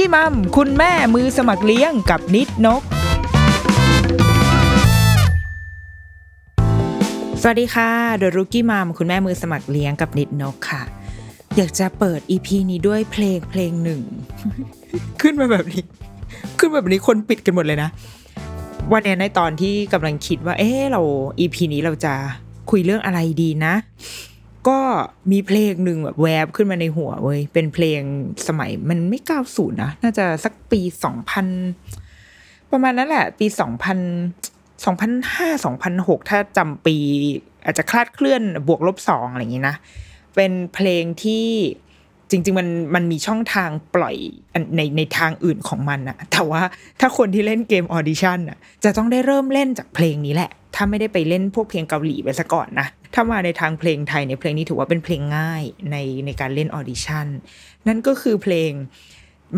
[0.00, 2.82] กี้มัมคุณแม่มือสมัครเลี้ยงกับนิดนก
[7.42, 10.82] สวัสดีค่ะเดอะรุกี้มัมคุณแม่มือสมัครเลี้ยงกับนิดนกค่ะ
[11.56, 14.00] อยากจะเปิดอีพีนี้ด้วยเพลงเพลงหนึ่ง
[15.20, 15.82] ขึ้นมาแบบนี้
[16.58, 17.90] ขึ้นมาแบบนี้คนปิดกันหมดเลยนะ
[18.92, 21.00] วันนี้ในตอนที่กำลังคิดว่า เอ๊ะเรา
[21.38, 22.14] อีพีนี้เราจะ
[22.70, 23.74] คุยเรื่องอะไรดีนะ
[24.68, 24.78] ก็
[25.32, 28.00] มีเพลงหนึ่งแบบแวบขึ้นมาในหัวเว้ยเป็นเพลง
[28.48, 31.46] สมัยมันไม่เก้าศูนย์นะน่าจะสักปีสองพัน
[32.70, 33.98] ประมาณนั้นแหละ ปีสองพัน
[34.84, 36.96] สองพันห้าสองพันหกถ้าจำปี
[37.64, 39.76] อาจจะคลาดเคลื่อนบวกลบสองอะไรอย่างนี้นะ
[40.34, 41.46] เป็นเพลงที่
[42.30, 44.16] จริง ๆ มันมันมีช่องทางปล่อย
[44.76, 46.62] ในในทางอื่นของมันอะแต่ว่า
[47.00, 57.26] ถ้าคนที่เล่นเกม Audition อะจะต้องได้เริ่มเล่นจากเพลงนี้แหละ ถ้าไม่ได้ไปเล่นพวกเพลงเกาหลีไปซะก่อนนะ ถ้ามาในทางเพลงไทยในเพลงนี้ถือว่าเป็นเพลงง่ายในในการเล่น Audition
[57.88, 58.72] นั่นก็คือเพลง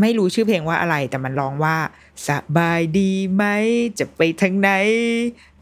[0.01, 1.77] ไม่รู้ชื่อเพลงว่าอะไร แต่มันร้องว่า
[2.27, 3.45] สบายดีไหม
[3.99, 4.71] จะไปทางไหน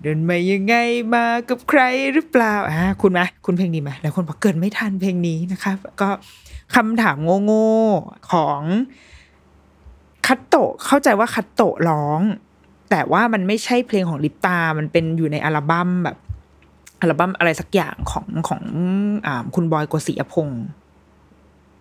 [0.02, 0.74] เดินมายังไง
[1.14, 1.80] มากับใคร
[2.12, 6.08] หรือเปล่าอ่าคุณไหมคุณเพลงนี้ไหมแล้วคนบอกเกิดไม่ทันเพลงนี้นะคะ ก็
[6.74, 8.60] คำถามโง่ๆของ
[10.26, 12.20] คัตโตะเข้าใจว่าคัตโตะร้อง
[12.90, 16.16] แต่ว่ามันไม่ใช่เพลงของลิปตา มันเป็นอยู่ในอัลบั้มแบบ
[17.00, 18.62] อัลบั้มอะไรสักอย่างของของ
[19.26, 20.62] อคุณบอยกฤษยพงศ์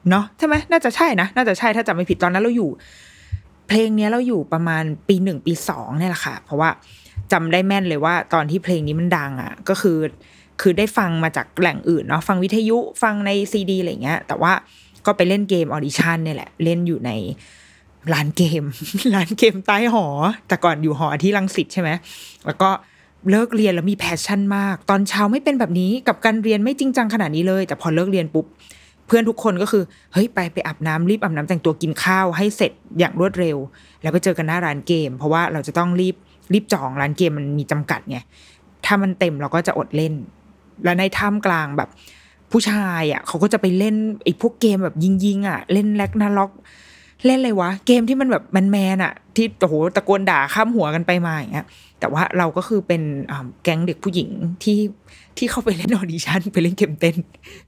[0.09, 2.69] เนาะใช่ไหมน่าจะใช่นะ น่าจะใช่ถ้าจำไม่ผิดตอนนั้นเราอยู่
[3.67, 6.69] เพลงนี้เราอยู่ประมาณปีหนึ่งปีสองเนี่ยแหละค่ะ เพราะว่า
[7.31, 9.97] จำได้แม่นเลยว่า ตอนที่เพลงนี้มันดังอะ ก็คือ
[10.61, 14.51] คือได้ฟังมาจากแหล่งอื่นเนาะฟังวิทยุฟังในซีดีอะไรเงี้ย แต่ว่า
[15.05, 17.11] ก็ไปเล่นเกม Audition เนี่ยแหละ เล่นอยู่ใน
[18.13, 18.63] ร้านเกม
[19.15, 20.05] ร้านเกมใต้หอ
[20.47, 21.89] แต่ก่อนอยู่หอที่รังสิตใช่ไหม
[22.45, 22.69] แล้วก็
[23.31, 28.45] เลิกเรียนแล้วมี passion มาก ตอนเช้าไม่เป็นแบบนี้กับการเรียนไม่จริงจังขนาดนี้เลย แต่พอเลิกเรียนปุ๊บ
[29.07, 29.83] เพื่อนทุกคนก็คือ
[30.13, 33.57] เฮ้ยไปไปอาบน้ำรีบอาบน้ำแต่งตัวกินข้าวให้เสร็จอย่างรวดเร็ว
[34.01, 36.15] แล้วไปเจอกันหน้าร้านเกม เพราะว่าเราจะต้องรีบ
[36.53, 38.17] รีบจองร้านเกมมันมีจำกัดไง
[38.85, 40.13] ถ้ามันเต็มเราก็จะอดเล่น
[40.83, 41.89] แล้วในท่ามกลางแบบ
[42.51, 44.95] ผู้ชายอะเขาก็จะไปเล่นไอ้พวกเกมแบบ
[45.25, 46.51] ยิงๆอะ เล่นแล็กนาล็อก
[47.25, 51.67] เล่นอะไรวะ เกมที่มันแบบแมนๆอะที่โอ้โหตะโกนด่าข้ามหัวกันไปมาอย่างเงี้ย
[51.99, 53.01] แต่ว่าเราก็คือเป็น
[53.63, 54.29] แก๊งเด็กผู้หญิง
[54.63, 54.79] ที่
[55.37, 57.15] ที่เข้าไปเล่น Audition ไปเล่นเกมเต้น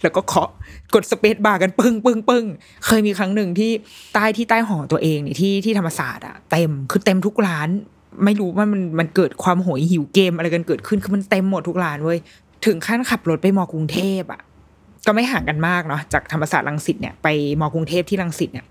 [0.01, 0.49] แล้วก็เคาะ
[0.93, 2.45] กด space bar กันปึ้งปึ้งปึ้ง
[2.85, 3.71] เคยมีครั้งหนึ่งที่
[4.13, 7.69] ใต้ที่ใต้หอตัวเองเนี่ยที่ที่ธรรมศาสตร์อะเต็มคือเต็มทุกร้าน
[8.25, 12.19] ไม่รู้ว่ามันมันเกิดความโหยหิวเกมอะไรกันเกิดขึ้นคือมันเต็มหมดทุกร้านเว้ย
[12.65, 14.41] ถึงขั้นขับรถไปมอกรุงเทพอะ
[15.07, 17.27] ก็ไม่ห่างกันมากเนาะจากธรรมศาสตร์รังสิตเนี่ยไป
[17.61, 18.65] มอกรุงเทพที่รังสิตเนี่ย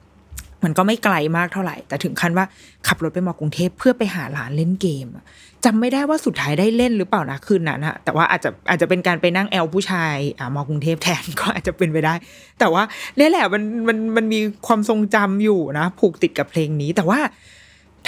[0.65, 2.47] มันก็ไม่ไกลมากเท่าไหร่ แต่ถึงขั้นว่า
[2.87, 5.06] ขับรถไปมอกรุงเทพเพื่อไปหาร้านเล่นเกม
[5.65, 12.15] จำไม่ได้ว่าสุดท้ายได้เล่นหรือเปล่านะคืนนั้นนะแต่ว่าอาจจะอาจจะเป็นการไปนั่งแอลผู้ชายอ่ามอกรุงเทพแทนก็อาจจะเป็นไปได้
[12.60, 12.82] แต่ว่า
[13.16, 17.21] เนี่ยแหละมันมันมันมีความทรงจำอยู่นะ ผูกติดกับเพลงนี้ แต่ว่า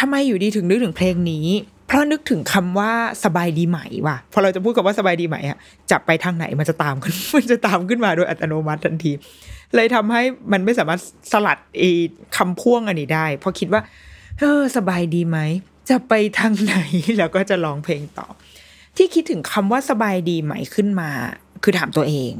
[0.00, 1.46] ทำไมอยู่ดีถึงนึกถึงเพลงนี้
[1.86, 2.92] เพราะนึกถึงคำว่า
[3.24, 5.58] สบายดีไหมว่ะพอเราจะพูดกับว่าสบายดีไหมอะ
[5.90, 9.12] จับไปทางไหนมันจะตามขึ้นมันจะตามขึ้นมาโดยอัตโนมัติทันที
[9.74, 10.22] เลยทำให้
[10.52, 11.00] มันไม่สามารถ
[11.32, 11.90] สลัดไอ้
[12.36, 13.82] คำพ่วงอันนี้ได้ เพราะคิดว่า
[14.38, 15.38] เออสบายดีไหม
[15.90, 16.76] จะไปทางไหน
[17.18, 18.26] แล้วก็จะร้องเพลงต่อ
[18.96, 21.10] ที่คิดถึงคำว่าสบายดีไหมขึ้นมา
[21.62, 22.34] คือถามตัวเอง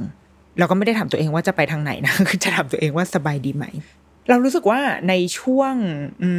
[0.59, 3.67] เราก็ไม่ได้ถามตัวเองว่าจะไปทางไหนนะคือจะถามตัวเองว่าสบายดีไหม
[4.29, 5.75] เรารู้สึกว่าในช่วง
[6.23, 6.31] อื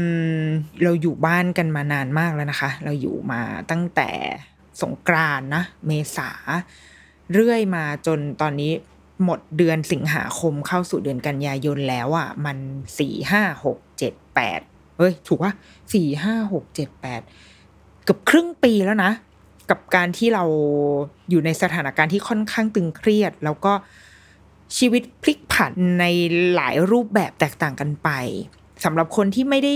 [0.43, 0.43] ม
[0.83, 3.41] เราอยู่บ้านกันมานานมากแล้วนะคะ เราอยู่มา
[3.71, 4.09] ตั้งแต่
[4.81, 6.29] สงกรานนะ เมษา
[7.33, 8.71] เรื่อยมาจนตอนนี้
[9.23, 12.57] หมดเดือนสิงหาคมเข้าสู่เดือนกันยายนแล้วอะ่ะ มัน
[12.99, 14.59] สี่ห้าหกเจ็ดแปด
[14.97, 15.51] เอฮ้ย ถูกว่า
[15.93, 17.21] สี่ห้าหกเจ็ดแปด
[18.03, 19.11] เกือบครึ่งปีแล้วนะ
[19.69, 20.43] กับการที่เรา
[21.29, 23.73] อยู่ในสถานการณ์ที่ค่อนข้างตึงเครียด แล้วก็
[24.77, 26.05] ชีวิตพลิกผันใน
[26.55, 28.09] หลายรูปแบบแตกต่างกันไป
[28.85, 29.73] สำหรับคนที่ไม่ได้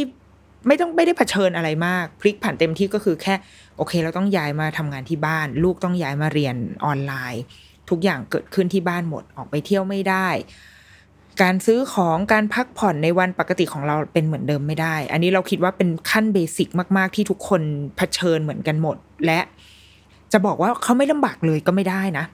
[0.68, 3.36] ไม่ต้องไม่ได้เผชิญอะไรมาก พลิกผันเต็มที่ก็คือแค่
[3.78, 6.56] โอเค เราต้องย้ายมาทำงานที่บ้าน ลูกต้องย้ายมาเรียน
[6.86, 7.44] ออนไลน์
[7.89, 10.28] ทุกอย่างเกิดขึ้นที่บ้านหมดออกไปเที่ยวไม่ได้
[11.42, 16.68] การซื้อของการพักผ่อนในวันปกติของเราเป็นเหมือนเดิมไม่ได้ อันนี้เราคิดว่าเป็นขั้นเบสิก
[16.98, 17.62] มากๆ ที่ทุกคน
[17.98, 19.39] เผชิญเหมือนกันหมด และ
[20.31, 22.25] จะบอกว่าเขาไม่ลำบากเลยก็ไม่ได้นะ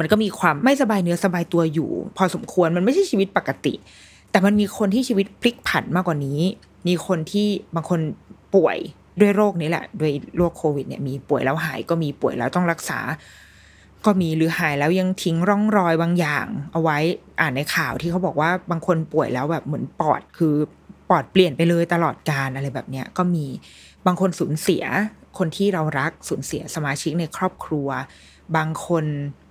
[0.00, 3.74] มันก็มีความไม่สบายเนื้อสบายตัวอยู่ พอสมควรมันไม่ใช่ชีวิตปกติ
[4.30, 6.40] แต่มันมีคนที่ชีวิตพลิกผันมากกว่านี้
[6.88, 8.00] มีคนที่บางคน
[8.54, 8.76] ป่วย
[9.20, 12.98] ด้วยโรคนี้แหละ ด้วยโรคโควิดเนี่ยมีป่วยแล้วหายก็มีป่วยแล้วต้องรักษา
[14.04, 16.98] ก็มีหรือหายแล้วยังทิ้งร่องรอยบางอย่าง เอาไว้
[17.40, 20.54] อ่านในข่าวที่เขาบอกว่าบางคนป่วยแล้วแบบเหมือนปอดคือ
[21.08, 23.46] ปอดเปลี่ยนไปเลยตลอดการอะไรแบบเนี้ยก็มี
[24.06, 24.84] บางคนสูญเสีย
[25.38, 27.88] คนที่เรารักสูญเสียสมาชิกในครอบครัว
[28.56, 29.04] บางคน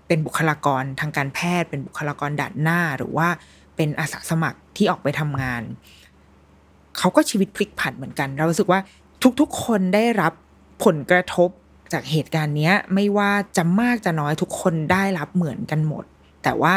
[0.07, 3.27] เป็นบุคลากรทางการแพทย์ เป็นบุคลากรด่านหน้าหรือว่า
[3.75, 5.61] เป็นอาสาสมัครที่ออกไปทำงาน
[6.97, 8.79] เขาก็ชีวิตพลิกผันเหมือนกัน เรารู้สึกว่า
[9.39, 10.33] ทุกๆ คนได้รับ
[10.83, 11.49] ผลกระทบ
[11.93, 16.03] จากเหตุการณ์เนี้ยไม่ว่าจะมากจะน้อยทุกคนได้รับเหมือนกันหมด
[16.43, 16.73] แต่ว่า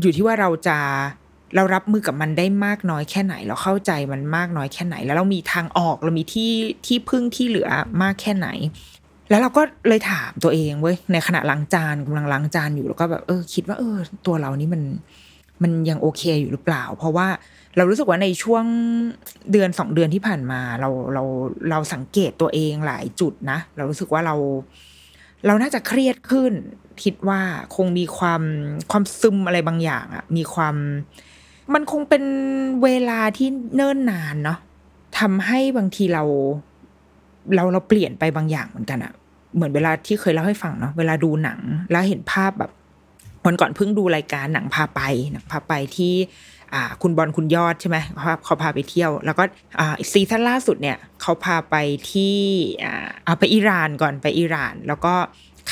[0.00, 0.78] อยู่ที่ว่าเราจะ
[1.54, 6.52] เรารับมือกับมันได้มากน้อยแค่ไหน เราเข้าใจมันมากน้อยแค่ไหน แล้วเรามีทางออกเรามีที่
[6.86, 7.68] ที่พึ่งที่เหลือ
[8.02, 8.48] มากแค่ไหน
[9.30, 13.96] แล้วเราก็เลยถามตัวเองเว้ยในขณะล้างจานกำลังล้างจานอยู่แล้วก็แบบเออ คิดว่าเออ
[14.26, 14.82] ตัวเรานี่มัน
[15.62, 17.28] มันยังโอเคอยู่หรือเปล่า เพราะว่า
[17.76, 18.64] เรารู้สึกว่าในช่วง
[19.52, 21.22] เดือนสองเดือนที่ผ่านมา เราเรา
[21.70, 24.34] เราสังเกตตัวเองหลายจุดนะ เรารู้สึกว่าเรา
[25.46, 26.52] เราน่าจะเครียดขึ้น
[27.02, 27.40] คิดว่า
[27.76, 28.42] คงมีความ
[28.90, 30.74] ความซึมอะไรบางอย่างอะมีความ
[31.74, 32.24] มันคงเป็น
[32.84, 34.58] เวลาที่เนิ่นนานเนาะ
[35.18, 36.24] ทำให้บางทีเรา
[37.54, 39.12] เราเราเปลี่ยนไปบางอย่างเหมือนกันอะ
[39.54, 41.60] เหมือนเวลาที่เคยเล่าให้ฟังเนาะเวลาดูหนัง
[41.90, 42.70] แล้วเห็นภาพแบบ
[43.46, 45.00] วันก่อนเพิ่งดูรายการหนังพาไป
[45.32, 46.14] หนังพาไปที่
[47.02, 49.44] คุณบอลคุณยอดใช่ไหมเขาเขาพาไปเที่ยว แล้วก็
[50.12, 51.76] season ล่าสุดเนี่ยเขาพาไป
[52.12, 52.36] ที่
[53.24, 55.14] เอาไปอิหร่านก่อนไปอิหร่าน แล้วก็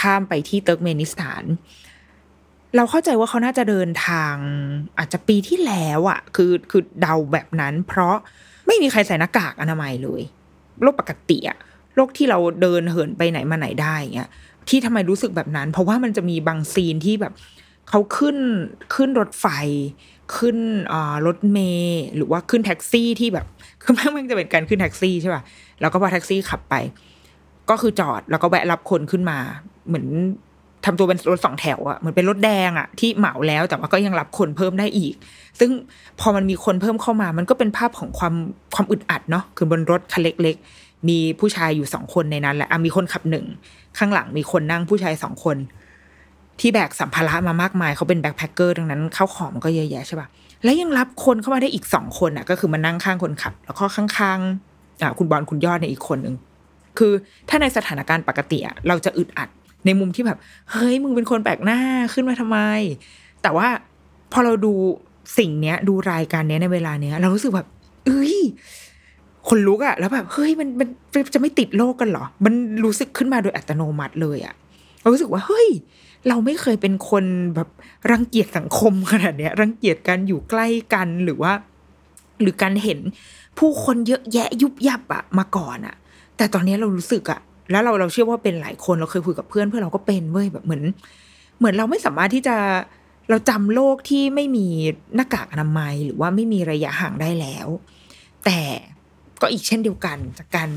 [0.00, 1.44] ข้ามไปที่เติร์กเมนิสถาน
[2.76, 4.34] เราเข้าใจว่าเขาน่าจะเดินทาง
[4.98, 8.16] อาจจะปีที่แล้วอะ่ะคือคือเดาแบบนั้น เพราะ
[8.66, 10.22] ไม่มีใครใส่หน้ากากอนามัยเลย
[10.82, 11.58] โลกปกติอะ
[11.96, 14.30] โลกที่เราเดินเหินไปไหนมาไหนได้เงี้ย
[14.68, 17.32] ที่ทำไมรู้สึกแบบนั้น เพราะว่ามันจะมีบางซีนที่แบบ
[17.88, 18.36] เขาขึ้น
[18.94, 19.46] ขึ้นรถไฟ
[20.36, 20.58] ขึ้น
[21.26, 23.46] รถเมย์หรือว่าขึ้นแท็กซี่ที่แบบ
[23.82, 25.42] คือม่งมันจะเป็นการขึ้นแท็กซี่ใช่ป่ะ
[25.80, 26.74] แล้วก็พอแท็กซี่ขับไป
[27.70, 29.38] ก็คือจอดแล้วก็แวะรับคนขึ้นมา
[29.88, 30.06] เหมือน
[30.84, 35.14] ทำตัวเป็นรถสองแถวอะเหมือนเป็นรถแดงอะที่เหมาแล้วแต่ว่าก็ยังรับคนเพิ่มได้อีก
[35.60, 35.70] ซึ่ง
[36.20, 38.34] พอมันมีคนเพิ่มเข้ามา มันก็เป็นภาพของความ
[38.74, 43.46] ความอึดอัดเนาะคือบนรถคันเล็ก ๆ มีผู้ชายอยู่สองคนในนั้นแหละมีคนขับหนึ่ง
[43.98, 45.56] ข้างหลังมีคนนั่งผู้ชายสองคน
[46.60, 50.28] ที่แบกสัมภาระมามากมายเขาเป็นแบ็คแพคเกอร์ดังนั้นเข้าของมันก็เยอะแยะใช่ปะ
[50.64, 56.34] แล้วยังรับคนเข้ามาได้อีกสองคนอะ ก็คือมานั่งข้างคนขับ แล้วก็ข้างๆอ่าคุณบอลคุณยอดในอีกคนหนึ่ง
[56.98, 57.12] คือ
[57.48, 59.48] ถ้าในสถานการณ์ปกติอะเราจะอึดอัด
[59.86, 60.38] ในมุมที่แบบ
[60.70, 61.80] เฮ้ยมึงเป็นคนแปลกหน้า
[62.12, 62.58] ขึ้นมาทำไม
[63.42, 63.68] แต่ว่า
[64.32, 64.72] พอเราดู
[65.38, 67.68] สิ่งเนี้ย ดูรายการเนี้ยในเวลาเนี้ย เรารู้สึกแบบ
[68.06, 68.36] เอ้ย
[69.48, 70.88] คนลุกอะแล้วแบบเฮ้ยมันมัน
[71.34, 74.54] จะไม่ติดโรคกันเหรอ มันรู้สึกขึ้นมาโดยอัตโนมัติเลยอะ
[75.00, 75.68] เรารู้สึกว่าเฮ้ย
[76.28, 77.68] เราไม่เคยเป็นคนแบบ
[78.10, 81.52] รังเกียจสังคมขนาดเนี้ย รังเกียจการอยู่ใกล้กันหรือว่า
[82.40, 82.98] หรือการเห็น
[83.58, 85.96] ผู้คนเยอะแยะยุบยับอะมาก่อนอะ
[86.36, 90.82] แต่ตอนนี้เรารู้สึกอะแล้วเราเราเชื่อว่าเป็นหลายคนเราเคยคุยกับเพื่อนเพื่อนเราก็เป็นเว้ยแบบเหมือน
[91.58, 92.56] เหมือนเราไม่สามารถที่จะ
[93.30, 94.66] เราจำโลกที่ไม่มี
[95.14, 97.68] หน้ากากอนามัย หรือว่าไม่มีระยะห่างได้แล้ว
[98.44, 98.60] แต่
[99.40, 100.70] ก็อีกเช่นเดียวกันจากการ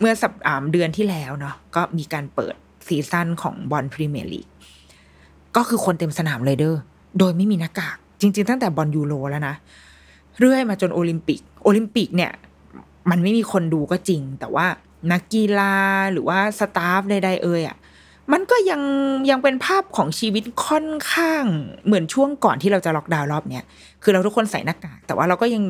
[0.00, 2.54] เมื่อสัปดาห์เดือนที่แล้วเนาะก็มีการเปิด
[2.86, 4.46] season ของบอลพรีเมียร์ลีก
[5.56, 6.76] ก็คือคนเต็มสนามเลยเด้อ
[7.18, 9.54] โดยไม่มีหน้ากาก จริง ๆ ตั้งแต่บอลยูโรแล้วนะ
[10.38, 12.32] เรื่อยมาจนโอลิมปิก โอลิมปิกเนี่ย
[13.10, 14.66] มันไม่มีคนดูก็จริง แต่ว่า
[15.12, 15.74] นักกีฬา
[16.12, 17.76] หรือว่า staff ใดๆเอ่ยอะ
[18.32, 18.82] มันก็ยัง
[19.30, 21.44] ยังเป็นภาพของชีวิตค่อนข้าง
[21.86, 23.64] เหมือนช่วงก่อนที่เราจะล็อกดาวน์รอบเนี้ย
[24.02, 25.62] คือเราทุกคนใส่หน้ากาก แต่ว่าเราก็ยัง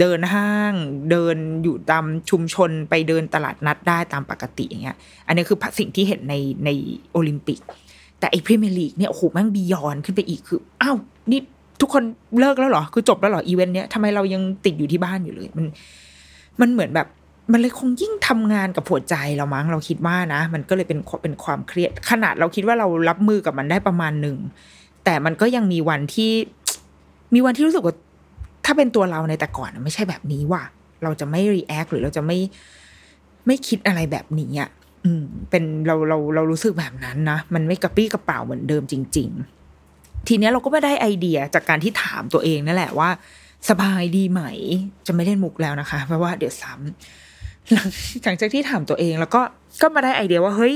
[0.00, 0.72] เดินห้าง
[1.10, 6.70] เดินอยู่ตามชุมชนไปเดินตลาดนัดได้ตามปกติอย่างเงี้ย อันนี้คือสิ่งที่เห็นในใน
[7.12, 7.58] โอลิมปิก
[8.22, 10.96] แต่ไอ้พรีเมียร์ลีกเนี่ยโอ้โหแม่ง beyond ขึ้นไปอีกคืออ้าว
[11.30, 11.40] นี่
[11.80, 12.02] ทุกคน
[12.40, 15.66] เลิกแล้วเหรอ คือจบแล้วเหรออีเวนต์เนี้ยทำไมเรายังติดอยู่ที่บ้านอยู่เลย มัน
[16.60, 17.06] มันเหมือนแบบ
[17.52, 24.36] มันเลยคงยิ่งทำงานกับหัวใจเรามั้งเราคิดว่านะ มันก็เลยเป็นเป็นความเครียด ขนาดเราคิดว่าเรารับมือกับมันได้ประมาณหนึ่ง
[25.04, 26.32] แต่มันก็ยังมีวันที่
[27.34, 27.94] มีวันที่รู้สึกว่า
[28.64, 30.62] ถ้าเป็นตัวเราในแต่ก่อนไม่ใช่แบบนี้ว่ะ
[31.02, 32.38] เราจะไม่รีแอคหรือเราจะไม่
[33.46, 34.70] ไม่คิดอะไรแบบนี้อะ
[35.04, 39.28] อืมเป็นเราเราเรารู้สึกแบบนั้นนะ มันไม่กระปี้กระเป๋าเหมือนเดิมจริง
[39.78, 43.08] ๆ ทีเนี้ยเราก็ไม่ได้ไอเดียจากการที่ถามตัวเองนั่นแหละว่า
[43.68, 44.42] สบายดีไหม
[45.06, 47.88] จะไม่เล่นมุกแล้วนะคะ เพราะว่าเดี๋ยวซ้ำหลัง
[48.24, 49.42] หลังจากที่ถามตัวเองแล้วก็
[49.82, 50.74] ก็มาได้ไอเดียว่าเฮ้ย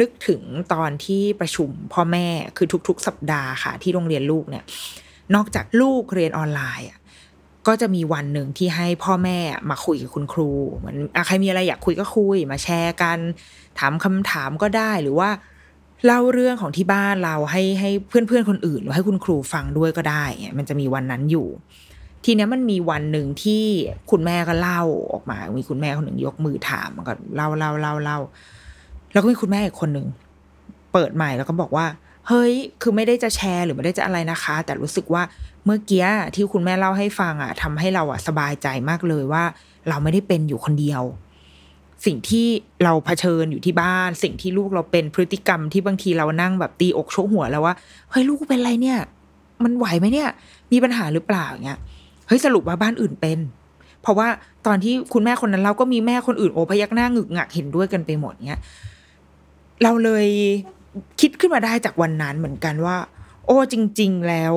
[0.00, 2.26] นึกถึงตอนที่ประชุมพ่อแม่
[2.56, 4.64] คือทุก ๆ สัปดาห์ค่ะ ที่โรงเรียนลูกเนี่ย
[5.34, 6.98] นอกจากลูกเรียนออนไลน์อะ
[7.66, 9.38] ก็จะมีวันหนึ่งที่ให้พ่อแม่
[9.70, 13.18] มาคุยกับคุณครูเหมือนใครมีอะไรอยากคุยก็คุยมาแชร์กัน
[13.78, 15.30] ถามคำถามก็ได้หรือว่า
[16.06, 20.24] เล่าเรื่องของที่บ้านเราให้ให้เพื่อนๆคนอื่น หรือให้คุณครูฟังด้วยก็ได้
[20.58, 21.46] มันจะมีวันนั้นอยู่
[22.24, 23.64] ทีนี้มันมีวันหนึ่งที่
[24.10, 28.18] คุณแม่ก็เล่าออกมา มีคุณแม่คนหนึ่งยกมือถามมันก็เล่าเล่าเล่าเล่า
[29.12, 30.06] แล้วก็มีคุณแม่อีกคนหนึ่ง
[30.92, 31.86] เปิดใหม่แล้วก็บอกว่า
[32.28, 32.52] เฮ้ย
[32.82, 35.22] คือไม่ได้จะแชร์หรือไม่ได้จะอะไรนะคะ แต่รู้สึกว่า
[35.64, 39.44] เมื่อกี้ที่คุณแม่เล่าให้ฟังอะทำให้เราอะสบายใจมากเลยว่า
[39.88, 41.02] เราไม่ได้เป็นอยู่คนเดียว
[42.06, 42.46] สิ่งที่
[42.84, 47.74] เราเผชิญอยู่ที่บ้าน สิ่งที่ลูกเราเป็นพฤติกรรมที่บางทีเรานั่งแบบตีอกโชกหัวแล้วว่า
[48.10, 48.98] เฮ้ยลูกเป็นไรเนี่ย
[49.64, 50.28] มันไหวไหมเนี่ย
[50.72, 51.78] มีปัญหาหรือเปล่าเงี้ย
[52.26, 53.38] เฮ้ยสรุปว่าบ้านอื่นเป็น
[54.02, 54.28] เพราะว่า
[54.66, 58.60] ตอนที่คุณแม่คนนั้นเราก็มีแม่คนอื่นโอพยักหน้าหงึกงักเห็นด้วยกันไปหมดเงี้ย
[59.82, 60.26] เราเลย
[61.20, 62.96] คิดขึ้นมาได้จากวันนั้นเหมือนกันว่า
[63.46, 64.54] โอ้จริง ๆ แล้ว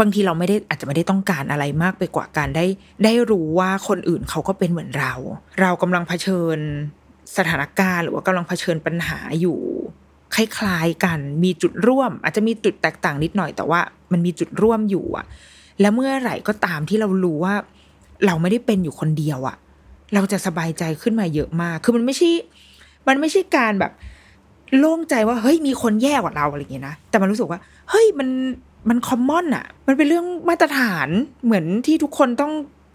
[0.00, 2.64] บางทีเราไม่ได้อาจจะไม่ได้ต้องการอะไรมากไปกว่าการได้
[3.04, 5.14] ได้รู้ว่าคนอื่นเขาก็เป็นเหมือนเรา
[5.60, 6.58] เรากำลังเผชิญ
[7.36, 9.58] สถานการณ์ หรือว่ากำลังเผชิญปัญหาอยู่
[10.34, 13.80] คล้ายๆกันมีจุดร่วม อาจจะมีจุดแตกต่างนิดหน่อยแต่ว่า
[14.12, 15.24] มันมีจุดร่วมอยู่อะ
[15.80, 17.54] แล้วเมื่อไหร่ก็ตามที่เรารู้ว่า
[18.26, 19.56] เราไม่ได้เป็นอยู่คนเดียวอะ
[20.14, 22.30] เราจะสบายใจขึ้นมาเยอะมาก คือมันไม่ใช่
[23.08, 23.92] มันไม่ใช่การแบบ
[24.78, 27.58] โล่งใจว่าเฮ้ยมีคนแย่กว่าเราอะไรอย่างเงี้ยนะ แต่มันรู้สึกว่า
[27.90, 28.28] เฮ้ยมัน
[28.88, 31.08] มันคอมมอนอะมันเป็นเรื่องมาตรฐาน
[31.44, 32.52] เหมือนที่ทุกคนต้อง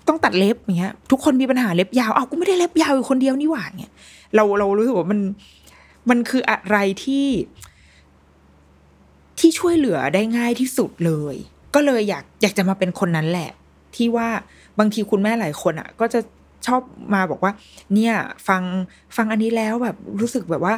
[0.08, 3.94] ต้องตัดเล็บอย่างเงี้ย ทุกคนมีปัญหาเล็บยาวเอากูไม่ได้เล็บยาวอยู่คนเดียวนี่หว่าเงี้ย
[4.36, 5.20] เราเรารู้สึกว่ามัน
[6.10, 7.28] มันคืออะไรที่
[9.40, 11.36] ที่ช่วยเหลือได้ง่ายที่สุดเลย
[11.76, 13.50] ก็เลยอยากอยากจะมาเป็นคนนั้นแหละ
[13.96, 14.28] ที่ว่า
[14.80, 16.20] บางทีคุณแม่หลายคนอะ ก็จะ
[16.68, 16.82] ชอบ
[17.14, 17.52] มาบอกว่า
[17.94, 18.14] เนี่ย
[18.48, 18.64] ฟัง
[19.16, 20.76] ฟังอันนี้แล้วแบบรู้สึกแบบว่า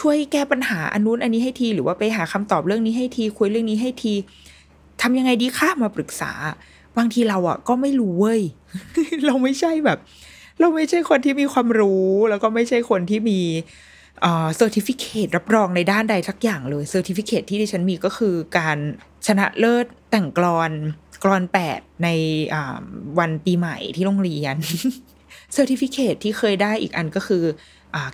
[0.00, 4.14] ช่วยแก้ปัญหาอันนู้นอันนี้ให้ที หรือว่าไปหาคำตอบเรื่องนี้ให้ที คุยเรื่องนี้ให้ที
[5.02, 6.32] ทำยังไงดีคะมาปรึกษา
[6.96, 8.40] บางทีเราอะ ก็ไม่รู้เว้ย
[9.26, 9.98] เราไม่ใช่แบบ
[10.60, 13.40] เราไม่ใช่คนที่มีความรู้ แล้วก็ไม่ใช่คนที่มี
[14.22, 18.78] certificate รับรองในด้านใดสักอย่างเลย certificate ที่ดิฉันมีก็คือการ
[19.26, 20.70] ชนะเลิศแต่งกลอน
[21.24, 22.08] กลอนแปดใน
[23.18, 24.56] วันปีใหม่ที่โรงเรียน
[25.52, 27.44] certificate ที่เคยได้อีกอันก็คือ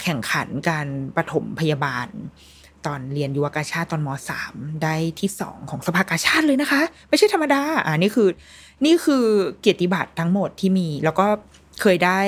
[0.03, 2.09] แข่งขันการปฐมพยาบาล
[2.87, 8.29] ตอนเรียนยุวกาชาติตอนมสามได้ที่สองของสภากาชาติเลยนะคะ ไม่ใช่ธรรมดาอ่านี่คือ
[8.85, 9.25] นี่คือ
[9.61, 11.27] เกียรติบัตรทั้งหมดที่มี แล้วก็
[11.81, 12.21] เคยได้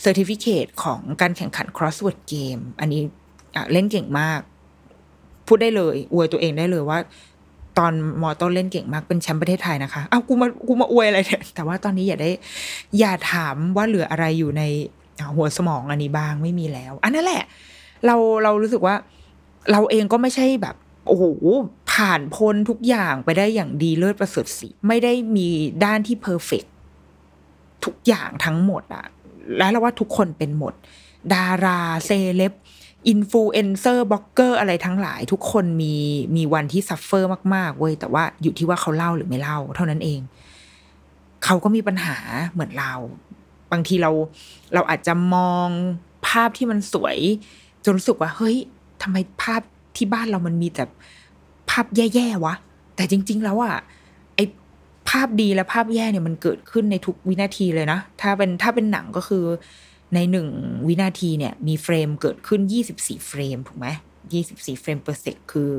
[0.00, 3.02] เซอร์ติฟิเคตของการแข่งขัน crossword game อันนี้
[3.72, 4.40] เล่นเก่งมาก
[5.46, 6.98] พูดได้เลย อวยตัวเองได้เลยว่า
[7.78, 7.92] ตอน
[8.22, 12.30] มอต้นเล่นเก่งมากเป็นแชมป์ประเทศไทยนะคะ เอากูมากูมาอวยอะไรเนี่ยแต่ว่าตอนนี้อย่าได้
[12.98, 14.62] อย่าถามว่าเหลืออะไรอยู่ใน
[15.36, 17.44] หัวสมองอันนี้บางไม่มีแล้ว อันนั้นแหละ
[18.06, 18.94] เราเรารู้สึกว่า
[19.70, 21.24] เราเองก็ไม่ใช่แบบโอ้โห
[21.92, 25.48] ผ่านพ้นทุกอย่างไปได้อย่างดีเลิศประเสริฐศรีไม่ได้มี
[25.84, 26.64] ด้านที่ perfect
[27.84, 29.06] ทุกอย่างทั้งหมดอะ
[29.58, 30.74] แล้วเราว่าทุกคนเป็นหมด
[31.34, 35.94] ดารา celeb influencer blogger อะไรทั้งหลาย ทุกคนมี
[36.36, 40.20] มีวันที่ suffer มากๆเว้ยแต่ว่าอยู่ที่ว่าเขาเล่าหรือไม่เล่า เท่านั้นเอง
[41.44, 42.16] เขาก็มีปัญหา
[42.52, 42.92] เหมือนเรา
[43.72, 44.10] บางทีเรา
[44.74, 45.68] เราอาจจะมอง
[46.26, 47.18] ภาพที่มันสวย
[47.84, 48.56] จนรู้สึกว่า เฮ้ย
[49.02, 49.62] ทำไมภาพ
[49.96, 50.84] ที่บ้านเรามันมีแต่
[51.70, 52.54] ภาพแย่ๆวะ
[52.96, 53.74] แต่จริง ๆ แล้วอะ
[54.34, 54.40] ไอ
[55.10, 59.44] ภาพดีและภาพแย่เนี่ยมันเกิดขึ้นในทุกวินาทีเลยนะ ถ้าเป็นถ้าเป็นหนังก็คือ
[60.14, 60.48] ในหนึ่ง
[60.86, 62.60] วินาทีเนี่ย มี frame เกิดขึ้น
[62.94, 63.86] 24 frame ถูกไหม
[64.34, 65.70] 24 frame per sec คือ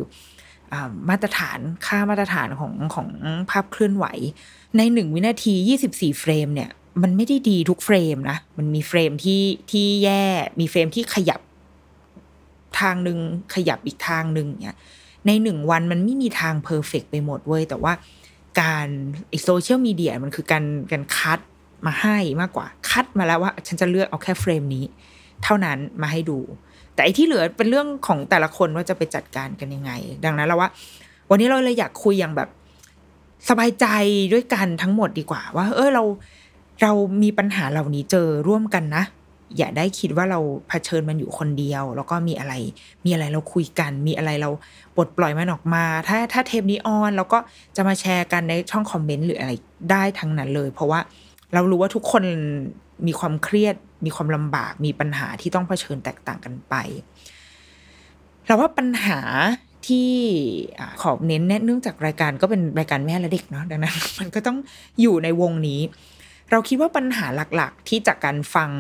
[0.74, 0.76] อ
[1.10, 3.08] มาตรฐานค่ามาตรฐานของของ
[3.50, 4.06] ภาพเคลื่อนไหว
[4.78, 5.54] ในหนึ่งวินาที
[5.88, 6.70] 24 frame เนี่ย
[7.02, 10.24] มันไม่ได้ดีทุก frame นะ มันมี frame ที่ที่แย่
[10.60, 11.42] มี frame ที่ขยับ
[12.80, 13.20] ทางหนึ่ง
[13.56, 14.78] ขยับอีกทางหนึ่งเนี่ย
[15.28, 17.94] ในหนึ่งวันมันไม่มีทาง perfect ไปหมดเว้ย แต่ว่า
[18.62, 18.88] การ
[19.44, 21.40] โซเชียลมีเดียมันคือการการคัด
[21.86, 24.86] มาให้มากกว่า คัดมาแล้วว่า ฉันจะเลือกเอาแค่ frame นี้
[25.44, 26.40] เท่านั้นมาให้ดู
[26.94, 29.92] แต่อีที่เหลือเป็นเรื่องของแต่ละคนว่าจะไปจัดการกันยังไง
[30.26, 30.70] ดังนั้นเราว่า
[31.30, 32.50] วันนี้เราเลยอยากคุยอย่างแบบ
[33.50, 33.86] สบายใจ
[34.34, 36.04] ด้วยกันทั้งหมดดีกว่า ว่า เออเรา
[36.82, 36.92] เรา
[37.24, 39.04] มีปัญหาเหล่านี้เจอร่วมกันนะ
[39.58, 42.54] อย่าได้คิดว่าเราเผชิญมันอยู่คนเดียว แล้วก็มีอะไร
[43.06, 44.50] มีอะไรเราคุยกัน มีอะไรเรา
[44.96, 47.40] ปลดปล่อยมันออกมา ถ้าถ้าเทปนี้ออนเราก็
[47.76, 49.52] จะมาแชร์กันในช่องคอมเมนต์หรืออะไร
[49.92, 51.00] ได้ทั้งนั้นเลย เพราะว่า
[51.54, 52.24] เรารู้ว่าทุกคน
[53.08, 56.76] มีความเครียด มีความลำบาก มีปัญหาที่ต้องเผชิญแตกต่างกันไป
[58.46, 59.20] เราว่าปัญหา
[59.88, 60.12] ที่
[61.02, 64.58] ขอเน้นเนื่องจากรายการก็เป็นรายการแม่และเด็กเนาะดังนั้น มันก็ต้อง
[65.02, 65.80] อยู่ในวงนี้
[66.52, 68.72] เราคิดว่าปัญหาหลักๆ ที่จากการฟัง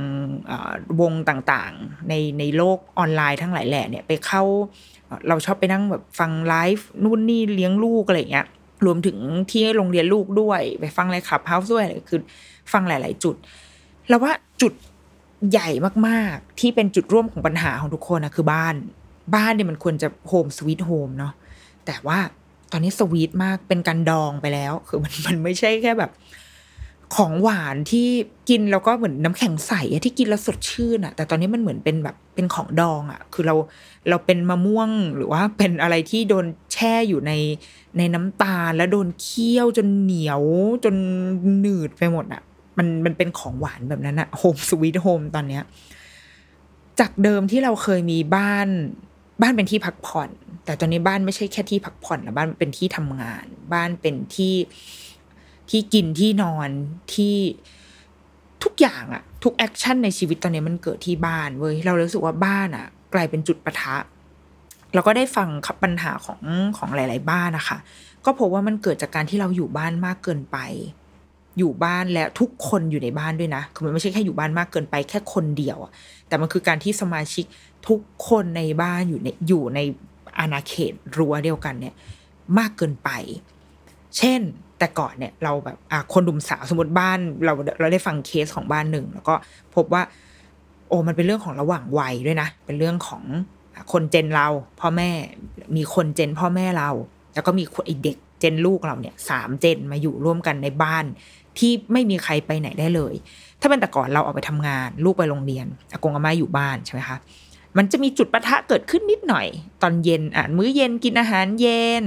[1.01, 4.43] วงต่างๆ ในในโลกออนไลน์ทั้งหลายแหล่เนี่ยไปเข้า
[5.27, 8.47] เราชอบไปนั่งแบบฟังไลฟ์นู่นนี่เลี้ยงลูกอะไรเงี้ย
[8.85, 9.17] รวมถึง
[9.51, 12.19] ที่โรงเรียนลูกด้วย ไปฟังอะไรขับเฮาส์ด้วยคือ
[12.73, 13.35] ฟังหลาย ๆ จุด
[14.09, 14.73] แล้วว่าจุด
[15.51, 15.69] ใหญ่
[16.07, 18.75] มากๆ ที่เป็นจุดร่วมของปัญหาของทุกคนนะคือบ้าน
[19.35, 21.33] บ้านเนี่ยมันควรจะโฮมสวีทโฮมเนาะ
[21.85, 22.19] แต่ว่า
[22.71, 26.11] ตอนนี้สวีทมากเป็นการดองไปแล้ว คือมันมันไม่ใช่แค่แบบ
[27.15, 28.07] ของหวานที่
[28.49, 29.73] กินแล้วก็เหมือนน้ำแข็งใส
[30.05, 33.55] ที่กินแล้วสดชื่นอะแต่ตอนนี้มันเหมือนเป็นแบบเป็นของดองอะคือเรา
[34.09, 37.31] เราเป็นมะม่วงหรือว่าเป็นอะไรที่โดนแช่อยู่ใน
[37.97, 40.41] ในน้ำตาลแล้วโดนเคี่ยวจนเหนียว
[40.85, 40.95] จน
[41.59, 42.41] หนืดไปหมดอะ
[42.77, 45.63] มันมันเป็นของหวานแบบนั้นอะ home sweet home ตอนเนี้ย
[46.99, 48.67] จากเดิมที่เราเคยมีบ้าน
[49.41, 50.29] บ้านเป็นที่พักผ่อน
[50.65, 54.53] แต่ตอนนี้บ้านไม่ใช่แค่ที่พักผ่อนนะบ้านเป็นที่ทำงาน บ้านเป็นที่
[55.71, 56.69] ที่กินที่นอน
[57.13, 57.35] ที่
[58.63, 63.95] ทุกอย่างอะทุก action ในชีวิตตอนนี้มันเกิดที่บ้านเว้ยเรารู้สึกว่าบ้านอะกลายเป็นจุดปะทะ
[64.93, 65.49] เราก็ได้ฟัง
[65.83, 66.41] ปัญหาของ
[66.77, 67.77] ของหลาย ๆ บ้านนะคะ
[68.25, 70.57] ก็พบว่ามันเกิดจากการที่เราอยู่บ้านมากเกินไป
[71.57, 75.77] อยู่บ้านแล้วทุกคนอยู่ในบ้านด้วยนะคือมันไม่ใช่แค่อยู่บ้านมากเกินไปแค่คนเดียว
[76.27, 77.45] แต่มันคือการที่สมาชิก
[77.87, 77.99] ทุก
[78.29, 79.79] คนในบ้านอยู่ในอยู่ใน
[80.39, 81.95] อาณาเขตรั้วเดียวกันเนี่ย
[82.57, 83.09] มากเกินไป
[84.17, 84.41] เช่น
[84.81, 89.33] แต่ก่อนเนี่ยเราแบบอะคนดุมสาวสมมติบ้าน เราเราได้ฟังเคสของบ้านหนึ่งแล้วก็
[89.75, 90.01] พบว่า
[90.87, 93.23] โอ้มันเป็นเรื่องของระหว่างวัยด้วยนะ เป็นเรื่องของ
[93.91, 94.47] คนเจนเรา
[94.79, 95.09] พ่อแม่
[95.75, 96.89] มีคนเจนพ่อแม่เรา
[97.33, 101.05] แล้วก็มีไอเด็กเจนลูกเราเนี่ยสามเจนมาอยู่ร่วมกันในบ้าน
[101.57, 103.13] ที่ไม่มีใครไปไหนได้เลย
[103.59, 107.17] ถ้าเป็นแต่ก่อนเราออกไปทำงาน ลูกไปโรงเรียนอากงอาม่าอยู่บ้านใช่ไหมคะ
[107.77, 109.47] มันจะมีจุดปะทะเกิดขึ้นนิดหน่อย
[109.81, 112.03] ตอนเย็นอ่านมื้อเย็นกินอาหารเย็น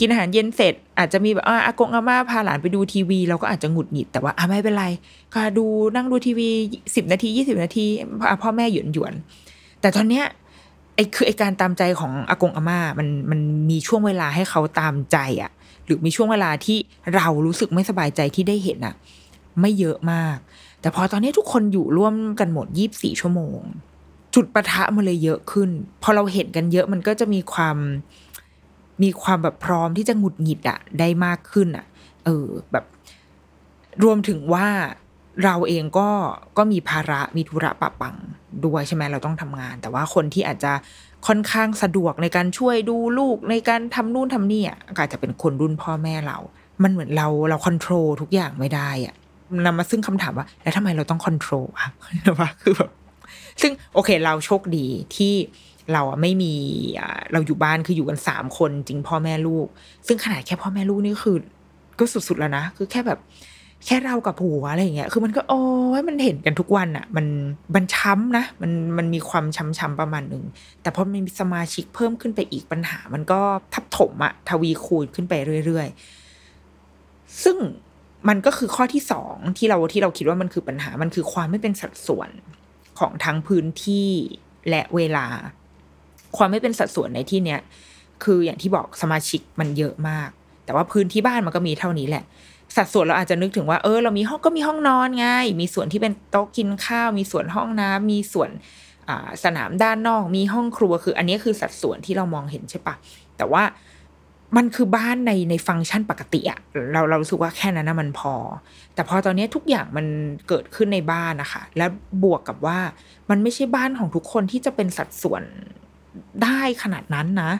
[0.00, 4.86] กินอาหารเย็นเสร็จ อาจจะมีแบบอากงอาม่าพาหลานไปดูทีวี เราก็อาจจะหงุดหงิดแต่ว่าอะไม่เป็นไร
[5.34, 6.48] ก็ดูนั่งดูทีวี
[6.94, 7.86] สิบนาทียี่สิบนาที
[8.42, 9.14] พ่อแม่หยวนหยวน
[9.80, 10.24] แต่ตอนเนี้ย
[10.94, 15.50] ไอ้คือไอ้การตามใจของอากงอาม่ามันมันมีช่วงเวลาให้เขาตามใจอะ่ะ
[15.84, 16.78] หรือมีช่วงเวลาที่
[17.14, 18.94] เรารู้สึกไม่สบายใจที่ได้เห็นอะ่ะ
[19.60, 20.36] ไม่เยอะมาก
[20.80, 23.58] แต่พอตอนนี้ทุกคนอยู่ร่วมกันหมดยี่บสี่ชั่วโมง
[24.34, 25.70] จุดประทะมันเลยเยอะขึ้น
[26.02, 27.76] พอเราเห็นกันเยอะมันก็จะมีความ
[29.02, 31.86] มีความแบบพร้อมที่จะหงุดหงิดอะได้มากขึ้นอะ
[32.24, 32.84] เออแบบ
[34.04, 34.66] รวมถึงว่า
[35.44, 36.08] เราเองก็
[36.56, 38.16] ก็มีภาระมีธุระปะปัง
[38.64, 40.72] ด้วยใช่ไหมเราต้องทำงาน แต่ว่าคนที่อาจจะ
[41.26, 46.38] ค่อนข้างสะดวกในการช่วยดูลูกในการทำนู่นทำนี่อะอาจจะเป็นคนรุ่นพ่อแม่เรา
[46.82, 49.14] มันเหมือนเราเราควบคุมทุกอย่างไม่ได้อะ
[49.64, 51.88] นำมาซึ่งคำถามว่า แล้วทำไมเราต้องควบคุมอะ
[52.38, 52.90] ว่าคือแบบ
[53.62, 55.34] ซึ่งโอเค เราโชคดีที่
[55.92, 56.54] เราไม่มี
[57.32, 59.66] เราอยู่บ้านคืออยู่กันสามคนจริงพ่อแม่ลูก
[60.06, 61.36] ซึ่งขนาดแค่พ่อแม่ลูกนี่คือ
[61.98, 63.18] ก็สุดๆแล้วนะคือแค่แบบ
[63.86, 65.62] แค่เรากับผัวอะไรอย่างเงี้ย คือมันก็โอ้
[65.98, 67.26] ยมันเห็นกันทุกวันอะมัน
[67.74, 70.44] มันช้ำนะ มันมันมีความช้ำๆประมาณหนึ่ง
[70.82, 73.40] แต่พอมันมีสมาชิกเพิ่มขึ้นไปอีกปัญหา มันก็
[73.74, 75.34] ทับถมอะทวีคูณขึ้นไป
[75.66, 77.56] เรื่อยๆ ซึ่ง
[78.28, 82.30] มันก็คือข้อที่สองที่เราที่เราคิดว่ามันคือปัญหา มันคือความไม่เป็นสัดส่วน
[82.98, 84.10] ของทั้งพื้นที่
[84.68, 85.26] และเวลา
[86.36, 87.60] ความไม่เป็นสัดส่วนในที่เนี้ย
[88.24, 90.28] คืออย่างที่บอกสมาชิกมันเยอะมาก
[90.64, 92.24] แต่ว่าพื้นที่บ้านมันก็มีเท่านี้แหละ
[92.76, 95.26] สัดส่วนเราอาจจะนึกถึงว่าเออเรามีห้องก็มีห้องนอนไง
[95.60, 98.50] มีส่วนที่เป็นโต๊ะกินข้าว มีส่วนห้องน้ำมีส่วน
[99.44, 102.94] สนามด้านนอก มีห้องครัวคือ อันนี้คือสัดส่วนที่เรามองเห็นใช่ปะ
[103.36, 103.62] แต่ว่า
[104.56, 106.58] มันคือบ้านในในฟังก์ชันปกติอะ
[106.92, 108.34] เราเราสึกว่าแค่นั้นนะมันพอ
[108.94, 110.06] แต่พอตอนนี้ทุกอย่างมัน
[110.48, 111.86] เกิดขึ้นในบ้านนะคะ และ
[112.24, 112.78] บวกกับว่า
[113.30, 115.42] มันไม่ใช่บ้านของทุกคนที่จะเป็นสัดส่วน
[116.44, 117.52] ได้ขนาดนั้นนะ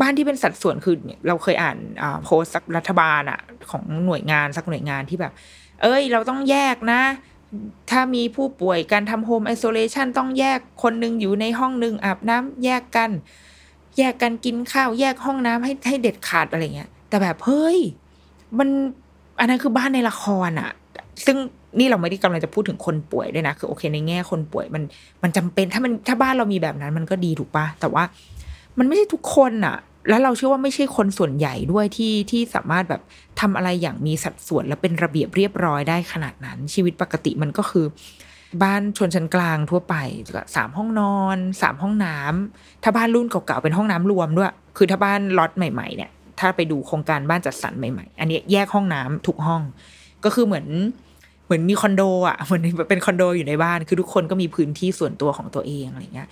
[0.00, 0.96] บ้านที่เป็นสัดส่วนคือ
[1.28, 1.76] เราเคยอ่าน
[2.24, 5.32] โพสต์รัฐบาลอะของหน่วยงานสักหน่วยงานที่แบบ
[5.82, 7.02] เอ้ย เราต้องแยกนะ
[7.90, 13.10] ถ้ามีผู้ป่วยการทำโฮมไอโซเลชันต้องแยกคนหนึ่งอยู่ในห้องหนึ่งอาบน้ำแยกกัน
[13.98, 17.78] แยกกันกินข้าว แยกห้องน้ำให้ให้เด็ดขาดอะไรเงี้ย แต่แบบเฮ้ย
[18.58, 18.68] มัน
[19.38, 20.70] อันนั้นคือบ้านในละครอะ
[21.26, 21.36] ซึ่ง
[21.78, 24.82] นี่เราไม่ได้กำลังจะพูดถึงคนป่วยด้วยนะ คือโอเคในแง่คนป่วยมัน
[25.22, 28.04] มันจำเป็นถ้ามันถ้าบ้านเรามีแบบนั้นมันก็ดีถูกปะแต่ว่า
[28.78, 29.76] มันไม่ใช่ทุกคนอะ
[30.08, 33.02] แล้วเราเชื่อว่าไม่ใช่คนส่วนใหญ่ด้วยที่ที่สามารถแบบ
[33.40, 37.86] ทำอะไรอย่างมีสัดส่วนและเป็นระเบียบเรียบร้อยได้ขนาดนั้น ชีวิตปกติมันก็คือ
[38.62, 39.94] บ้านชนชั้นกลางทั่วไป
[40.56, 49.62] สามห้องนอนสามห้องน้ำถ้าบ้านรุ่นเก่าๆเป็นห้องน้ำรวมด้วย คือถ้าบ้านล็อตใหม่ๆเนี่ยถ้าไปดูโครงการบ้านจัดสรรใหม่ ๆ อันนี้แยกห้องน้ำทุกห้อง
[50.24, 50.66] ก็คือเหมือน
[51.52, 56.28] มืมือนมีคอนโดอะเหมือนเป็นคอนโดอยู่ในบ้าน คือทุกคนก็มีพื้นที่ส่วนตัวของตัวเองอะไรเงี้ย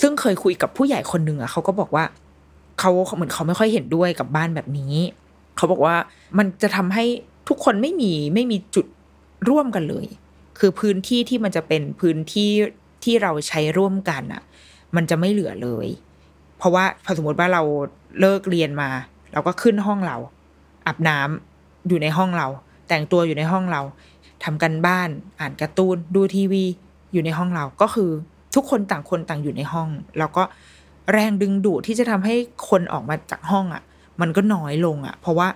[0.00, 2.04] ซึ่งเคยคุยกับผู้ใหญ่คนหนึ่งอะเขาก็บอกว่า
[2.80, 4.94] เขาเหมือนเขาไม่ค่อยเห็นด้วยกับบ้านแบบนี้
[5.56, 5.94] เขาบอกว่า
[6.38, 7.04] มันจะทำให้
[7.48, 8.86] ทุกคนไม่มีไม่มีจุด
[9.48, 10.06] ร่วมกันเลย
[10.58, 12.50] คือพื้นที่ที่มันจะเป็นพื้นที่
[13.04, 14.42] ที่เราใช้ร่วมกันอะ
[14.96, 15.86] มันจะไม่เหลือเลย
[16.58, 17.62] เพราะว่าพอสมมติว่าเรา
[18.20, 18.90] เลิกเรียนมา
[19.32, 20.16] เราก็ขึ้นห้องเรา
[20.86, 22.46] อาบน้ำอยู่ในห้องเรา
[22.88, 23.80] แต่งตัวอยู่ในห้องเรา
[24.44, 25.08] ทำกันบ้าน
[25.40, 26.64] อ่านการ์ตูน ดูทีวี
[27.12, 28.10] อยู่ในห้องเราก็คือ
[28.54, 30.42] ทุกคนต่างคนต่างอยู่ในห้อง แล้วก็
[31.12, 32.34] แรงดึงดูดที่จะทำให้
[32.68, 33.82] คนออกมาจากห้องอะ
[34.20, 35.48] มันก็น้อยลงอะ เพราะว่า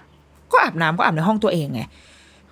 [0.52, 1.82] ก็อาบน้ำก็อาบในห้องตัวเองไง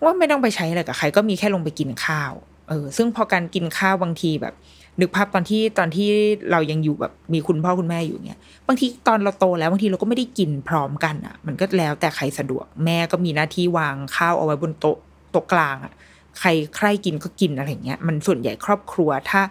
[0.04, 2.32] ว่าไม่ต้องไปใช้อะไรกับใครก็มีแค่ลงไปกินข้าว
[2.68, 4.54] เออ ซึ่งพอการกินข้าวบางทีแบบ
[5.00, 6.08] นึกภาพตอนที่ตอนที่
[6.50, 14.96] เรายังอยู่แบบมีคุณพ่อคุณแม่อยู่เนี่ยบางทีตอนเราโตแล้วบางทีเราก็ไม่ได้กินพร้อมกันอะ มันก็แล้วแต่ใครสะดวกแม่ก็มีหน้าที่วางข้าวเอาไว้บนโต๊ะ
[15.32, 15.92] โต๊ะกลางอะ
[16.38, 19.42] ใครใครกินก็กินอะไรเงี้ยมันส่วนใหญ่ครอบครัวถ้า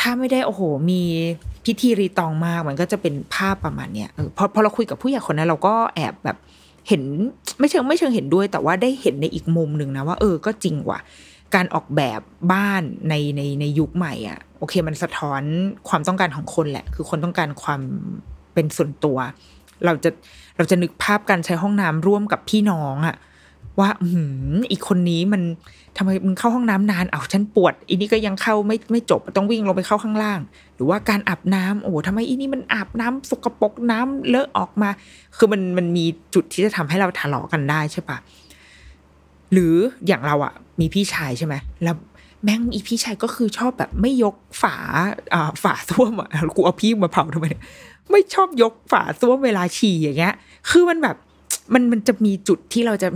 [0.00, 1.02] ถ้าไม่ได้โอ้โห มี
[1.64, 6.36] พิธีรีตองมากมันก็จะเป็นภาพประมาณเนี้ยเออพอพอเราคุยกับผู้ใหญ่คนนั้นเราก็แอบแบบ
[6.88, 7.02] เห็น
[7.58, 11.00] ไม่เชิงไม่เชิงเห็นด้วย แต่ว่าได้เห็นในอีกมุมหนึ่งนะว่า เออก็จริงว่ะ
[11.54, 12.20] การออกแบบ
[12.52, 15.42] บ้านในในในยุคใหม่อะ โอเค มันสะท้อน
[15.88, 17.80] ความต้องการของคนแหละ คือคนต้องการความ
[18.54, 19.18] เป็นส่วนตัว
[19.84, 20.10] เราจะ
[20.56, 23.16] เราจะนึกภาพการใช้ห้องน้ำร่วมกับพี่น้องอะ
[23.80, 24.06] ว่าอื
[24.70, 25.42] อีกคนนี้มัน
[25.96, 30.40] ทำไมมึงเข้าห้องน้ำนานเอาฉันปวดอีนี่ก็ยังเข้าไม่ไม่จบต้องวิ่งลงไปเข้าข้างล่าง
[30.74, 34.90] หรือว่าการอาบน้ำโอ้ทำไมอีนี่มันอาบน้ำสกปรกน้ำเลอะออกมา
[35.36, 38.18] คือมันมันมีจุดที่จะทำให้เราทะเลาะกันได้ใช่ปะ
[39.52, 39.74] หรือ
[40.06, 41.96] อย่างเราอะมีพี่ชายใช่ไหมแล้ว
[42.44, 44.76] แม่งอีพี่ชายก็คือชอบแบบไม่ยกฝา
[45.34, 47.46] อ่าฝาส้วมอะกูเอาพี่มาเผาทำไม
[48.10, 50.34] ไม่ชอบยกฝาส้วมเวลาฉี่อย่างเงี้ย
[50.70, 51.16] คือมันแบบ
[51.74, 53.08] มันมันจะมีจุดที่เราจะ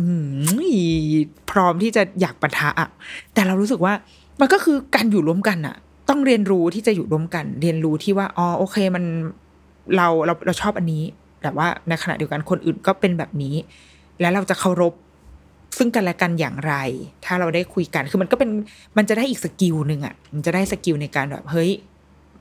[1.51, 2.89] พร้อมที่จะอยากปะทะอะ
[3.35, 3.95] แต่เรารู้สึกว่า
[4.41, 5.77] มันก็คือการอยู่ร่วมกันอะ
[6.09, 9.05] ต้องเรียนรู้ที่จะอยู่ร่วมกัน เรียนรู้ที่ว่าอ๋อโอเคมัน
[9.97, 11.03] เราเราเราชอบอันนี้
[11.43, 13.55] แต่ว่าในขณะเดียวกันคนอื่นก็เป็นแบบนี้
[14.21, 14.95] แล้วเราจะเคารพ
[15.79, 16.75] ซึ่งกันและกันอย่างไร
[17.25, 18.51] ถ้าเราได้คุยกัน คือมันก็เป็น
[18.97, 21.71] มันจะได้อีก skill หนึ่งอะ มันจะได้ skill ในการแบบ เฮ้ย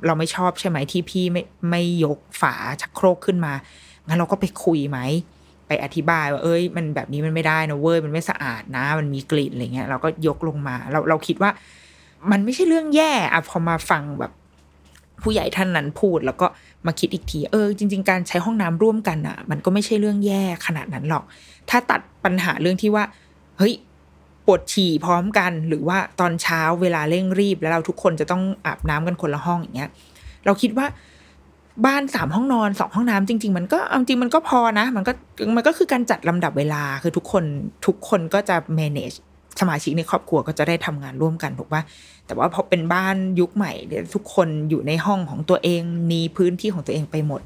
[0.06, 3.54] เราไม่ชอบใช่ไหมที่พี่ไม่ไม่ยกฝาชักโครกขึ้นมา
[4.08, 5.00] งั้นเราก็ไปคุยไหม
[5.68, 11.52] ไปอธิบายว่าเอ้ย มันแบบนี้มันไม่ได้นะเว้ยมันไม่สะอาดนะ มันมีกลิ่นอะไรเงี้ยเราก็ยกลงมา เราเราคิดว่า
[12.32, 14.32] มันไม่ใช่เรื่องแย่อะพอมาฟังแบบ
[15.22, 16.48] ผู้ใหญ่ท่านนั้นพูด แล้วก็
[16.86, 21.24] มาคิดอีกที เออ จริง ๆ การใช้ห้องน้ำร่วมกันอะมันก็ไม่ใช่เรื่องแย่ขนาดนั้นหรอก
[21.70, 23.04] ถ้าตัดปัญหาเรื่องที่ว่า
[23.58, 23.74] เฮ้ย
[24.46, 29.90] ปวดฉี่พร้อมกัน หรือว่าตอนเช้าเวลาเร่งรีบ แล้วเราทุกคนจะต้องอาบน้ำกันคนละห้องอย่างเงี้ย
[30.46, 30.86] เราคิดว่า
[31.86, 35.12] บ้านสามห้องนอนสองห้องน้ำจริง ๆ มันก็จริงมันก็พอนะ มันก็
[35.56, 37.44] มันก็คือการจัดลำดับเวลาคือทุกคน
[37.86, 39.18] ทุกคนก็จะ manage
[39.60, 41.82] สมาชิกในครอบครัวก็จะได้ทำงานร่วมกันถูกปะ
[42.26, 45.82] แต่ว่าพอเป็นบ้านยุคใหม่เดี๋ยวทุกคนอยู่ในห้องของตัวเอง
[46.12, 47.42] มีพื้นที่ของตัวเองไปหมด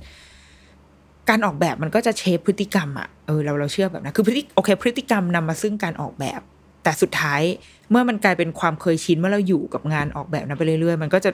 [1.29, 6.41] การออกแบบมันก็จะเชฟพฤติกรรมอะเออเราเราเชื่อแบบนั้นคือพฤติโอเค พฤติกรรมนำมาซึ่งการออกแบบ
[6.83, 7.41] แต่สุดท้าย
[7.89, 11.31] เมื่อมันกลายเป็นความเคยชินเมื่อเราอยู่กับงานออกแบบนั้นไปเรื่อยๆ มันก็จะ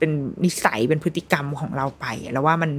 [0.00, 0.10] เป็น
[0.44, 2.70] นิสัยเป็นพฤติกรรมของเราไป แล้วว่ามัน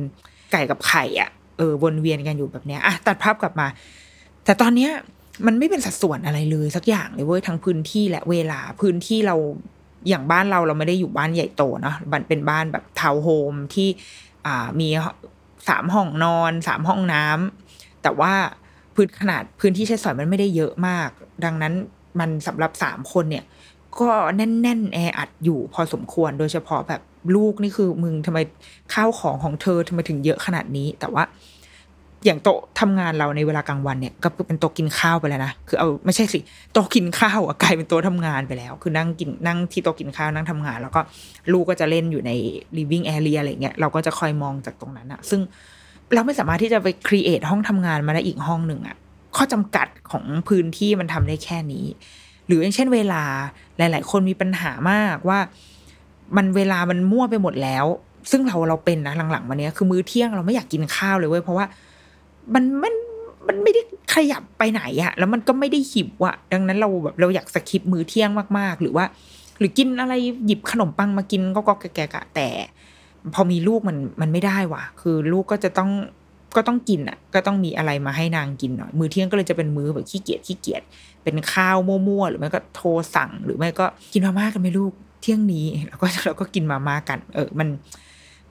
[0.52, 3.68] ไก่กับไข่อะเออวนเวียนกันอยู่แบบเนี้ยอะตัดภาพกลับมา
[4.46, 4.92] แต่ตอนเนี้ย
[5.46, 9.36] มันไม่เป็นสัดส่วนอะไรเลยสักอย่างเลยเว้ยทั้งพื้นที่และเวลาพื้นที่เรา
[10.10, 13.88] อย่างบ้านเราเราไม่ได้อยู่บ้านใหญ่โตเนาะมันเป็นบ้านแบบทาวน์โฮมที่
[14.46, 14.88] อ่ามี
[15.70, 18.34] สามห้องนอนสามห้องน้ำแต่ว่า
[18.96, 21.10] พื้นขนาดพื้นที่ใช้สอยมันไม่ได้เยอะมาก
[21.46, 21.74] ดังนั้น
[22.20, 23.44] มันสำหรับสามคนเนี่ย
[24.00, 27.02] ก็แน่นๆแออัดอยู่พอสมควรโดยเฉพาะแบบ
[27.36, 28.40] ลูกนี่คือมึงทำไม
[28.94, 31.24] ข้าวของของเธอทำไมถึงเยอะขนาดนี้ แต่ว่า
[32.26, 36.40] อย่างโต๊ะทำงานเราในเวลากลางวันเนี่ยก็เป็นโต๊ะกินข้าวไปแล้วนะคือเอาไม่ใช่สิ
[36.74, 41.02] โต๊ะกินข้าวอะกลายเป็นโต๊ะทำงานไปแล้ว คือนั่งกินนั่งที่โต๊ะกินข้าวนั่งทำงาน แล้วก็
[41.52, 42.32] ลูกก็จะเล่นอยู่ใน
[42.78, 45.42] living area อะไรเงี้ยเราก็จะคอยมองจากตรงนั้นอะซึ่ง
[46.14, 48.96] เราไม่สามารถที่จะไป create ห้องทำงานมาได้อีกห้องหนึ่งอะ
[49.36, 51.86] ข้อจำกัดของพื้นที่มันทำได้แค่นี้
[52.52, 53.24] รืออย่างเช่นเวลา
[53.78, 55.40] หลาย ๆ คนมีปัญหามากว่า
[56.38, 57.86] มันเวลามันมั่วไปหมดแล้ว
[58.32, 61.66] ซึ่งเราเราเป็นนะหลังๆมาเนี้ยคือมื้อเที่ยงเราไม่อยากกินข้าวเลยเว้ยเพราะว่า
[62.54, 62.94] มันมัน
[63.48, 63.82] มันไม่ได้
[64.16, 69.06] ขยับไปไหนอะแล้วมันก็ไม่ได้หิวอะดังนั้นเราแบบเราอยากสคิปมื้อเที่ยงมากๆ หรือว่า
[69.60, 70.14] หรือกินอะไร
[70.46, 72.48] หยิบขนมปังมากินก็ก็แกะแต่
[73.34, 75.92] พอมีลูกมันมันไม่ได้ว่ะ คือลูกก็จะต้อง
[76.56, 80.82] ก็ต้องกินอะ ก็ต้องมีอะไรมาให้นางกินหน่อยมื้อเที่ยงก็เลยจะเป็นมื้อแบบขี้เกียจขี้เกียจ
[81.24, 87.68] เป็นข้าวมั่วๆหรือไม่ก็โทรสั่ง หรือไม่ก็กินมาม่ากันไหมลูกเที่ยงนี้แล้วก็เราก็กินมาม่ากัน เออมัน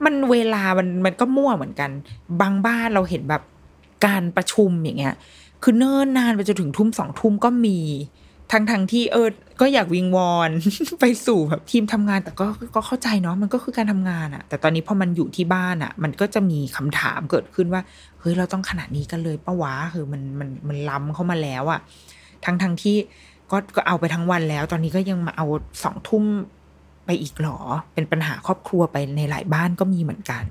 [0.04, 1.90] มันเวลามันมันก็มั่วเหมือนกัน
[2.40, 3.42] บางบ้านเราเห็นแบบ
[4.06, 5.14] การประชุมอย่างเงี้ย
[5.62, 7.78] คือเนิ่นนานไปจนถึงทุ่มสองทุ่มก็มี
[8.52, 9.28] ทั้งทั้งที่เออ
[9.60, 10.50] ก็อยากวิงวอน
[11.00, 17.82] ไปสู่แบบทีมทำงาน แต่ก็ก็เข้าใจเนาะมันก็คือการทำงานอะแต่ตอนนี้พอมันอยู่ที่บ้านอะมันก็จะมีคำถามเกิดขึ้นว่า
[18.20, 21.80] เฮ้ยเราต้องขนาดนี้กันเลยปะวะคือมันมันมันล้ำเข้ามาแล้วอะ
[22.44, 22.96] ทั้งทั้งที่
[23.50, 25.46] ก็ก็เอาไปทั้งวันแล้ว ตอนนี้ก็ยังมาเอา
[25.84, 26.24] สองทุ่ม
[27.04, 27.58] ไปอีกหรอ
[27.94, 30.44] เป็นปัญหาครอบครัวไปในหลายบ้านก็มีเหมือนกัน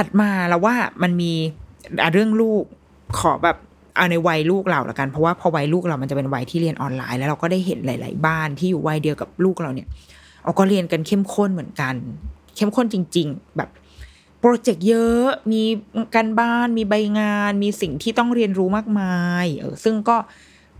[0.00, 1.32] ถัดมาแล้วว่ามันมี
[2.12, 2.64] เรื่องลูก
[3.18, 3.56] ขอแบบ
[3.96, 9.88] เอาในวัยลูกเราละกัน เพราะว่าพอวัยลูกเรามันจะเป็นวัยที่เรียนออนไลน์ แล้วเราก็ได้เห็นหลาย ๆ บ้านที่อยู่วัยเดียวกับลูกเราเนี่ย
[10.42, 11.94] เอาก็เรียนกันเข้มข้นเหมือนกัน
[12.56, 13.68] เข้มข้นจริง ๆ แบบ
[14.40, 15.62] โปรเจกต์เยอะมี
[16.14, 20.16] การบ้านมีใบงาน มีสิ่งที่ต้องเรียนรู้มากมายเออซึ่งก็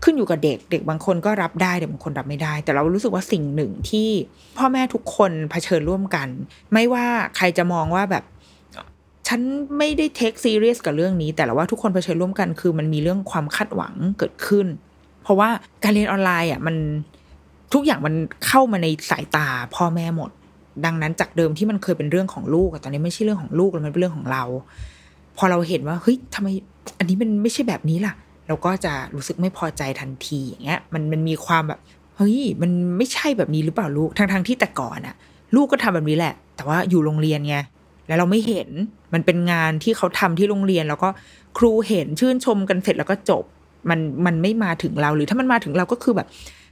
[0.03, 4.09] ขึ้นอยู่กับเด็กเด็กบางคนก็รับได้เด็กบางคนรับไม่ได้ แต่เรารู้สึกว่าสิ่งหนึ่งที่
[4.57, 6.27] พ่อแม่ทุกคนเผชิญร่วมกัน
[6.73, 7.05] ไม่ว่า
[7.37, 8.23] ใครจะมองว่าแบบ
[9.33, 9.43] ฉัน
[9.77, 14.67] ไม่ได้เทคซีเรียสกับเรื่องนี้ แต่ละว่าทุกคนเผชิญร่วมกันคือมันมีเรื่องความคาดหวังเกิดขึ้น
[15.23, 15.49] เพราะว่า
[15.83, 16.75] การเรียนออนไลน์อะมัน
[17.73, 18.13] ทุกอย่างมัน
[18.45, 20.29] เข้ามาในสายตาพ่อแม่หมด
[20.85, 24.43] ดังนั้นจากเดิมที่มันเคยเป็นเรื่องของลูกตอนนี้ไม่ใช่เรื่องของลูกแล้วมันเป็นเรื่องของเรา
[25.37, 26.47] พอเราเห็นว่าเฮ้ยทำไม
[26.99, 28.13] อันนี้มันไม่ใช่แบบนี้ล่ะ
[28.47, 31.79] เราก็จะรู้สึกไม่พอใจทันทีอย่างเงี้ย มันมันมีความแบบ
[32.17, 35.15] เฮ้ยมันไม่ใช่แบบนี้หรือเปล่าลูกทั้งทงที่แต่ก่อนอะ
[35.55, 37.57] ลูกก็ทำแบบนี้แหละ แต่ว่าอยู่โรงเรียนไง
[38.07, 38.69] แล้วเราไม่เห็น
[39.13, 41.09] มันเป็นงานที่เขาทำที่โรงเรียน แล้วก็
[41.57, 43.43] ครูเห็นชื่นชมกันเสร็จแล้วก็จบ
[43.89, 46.27] มันมันไม่มาถึงเราหรือถ้ามันมาถึงเราก็คือแบบ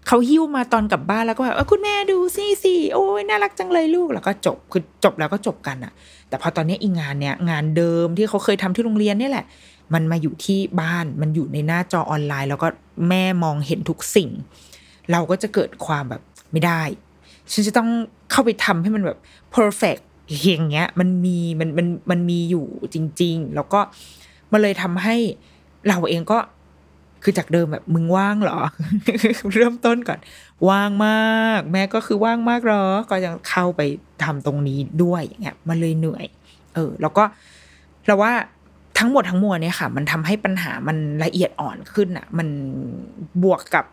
[0.08, 5.92] เขาหิ้วมาตอนกลับบ้านแล้วก็แบบคุณแม่ดูสิสิโอ้ยน่ารักจังเลยลูกแล้วก็จบคือจบแล้วก็จบกันอะ
[6.30, 9.46] แต่พอตอนนี้อีงานเนี้ยงานเดิมที่เขาเคยทำที่โรงเรียนนี่แหละ
[9.94, 12.68] มันมาอยู่ที่บ้านมันอยู่ในหน้าจอออนไลน์ แล้วก็
[13.10, 14.30] แม่มองเห็นทุกสิ่ง
[15.12, 16.82] เราก็จะเกิดความแบบไม่ได้
[17.52, 17.89] ฉันจะต้อง
[18.32, 19.18] เข้าไปทำให้มันแบบ
[19.56, 23.80] perfect อย่างเงี้ยมันมีมันมันมันมีอยู่จริง ๆ แล้วก็
[24.52, 25.15] มันเลยทำให้
[25.88, 26.39] เราเองก็
[27.24, 28.60] คือจากเดิมแบบมึงว่างเหรอ
[29.56, 30.20] เริ่มต้นก่อน
[30.70, 33.82] ว่างมาก แม่ก็คือว่างมากเหรอ ก็ยังเข้าไป
[34.24, 36.26] ทำตรงนี้ด้วยอย่างเงี้ยมันเลยเหนื่อย
[36.76, 37.24] เออ แล้วก็
[38.06, 38.32] เราว่า
[38.98, 42.48] ทั้งหมดทั้งมวลเนี่ยค่ะ มันทำให้ปัญหามันละเอียดอ่อนขึ้นอะ มัน
[43.44, 43.86] บวกกับ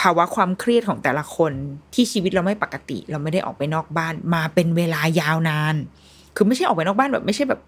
[0.00, 1.52] ภาวะความเครียดของแต่ละคน
[1.94, 5.74] ที่ชีวิตเราไม่ปกติ เราไม่ได้ออกไปนอกบ้านมาเป็นเวลายาวนาน
[6.36, 7.60] คือไม่ใช่ออกไปนอกบ้านแบบไม่ใช่แบบ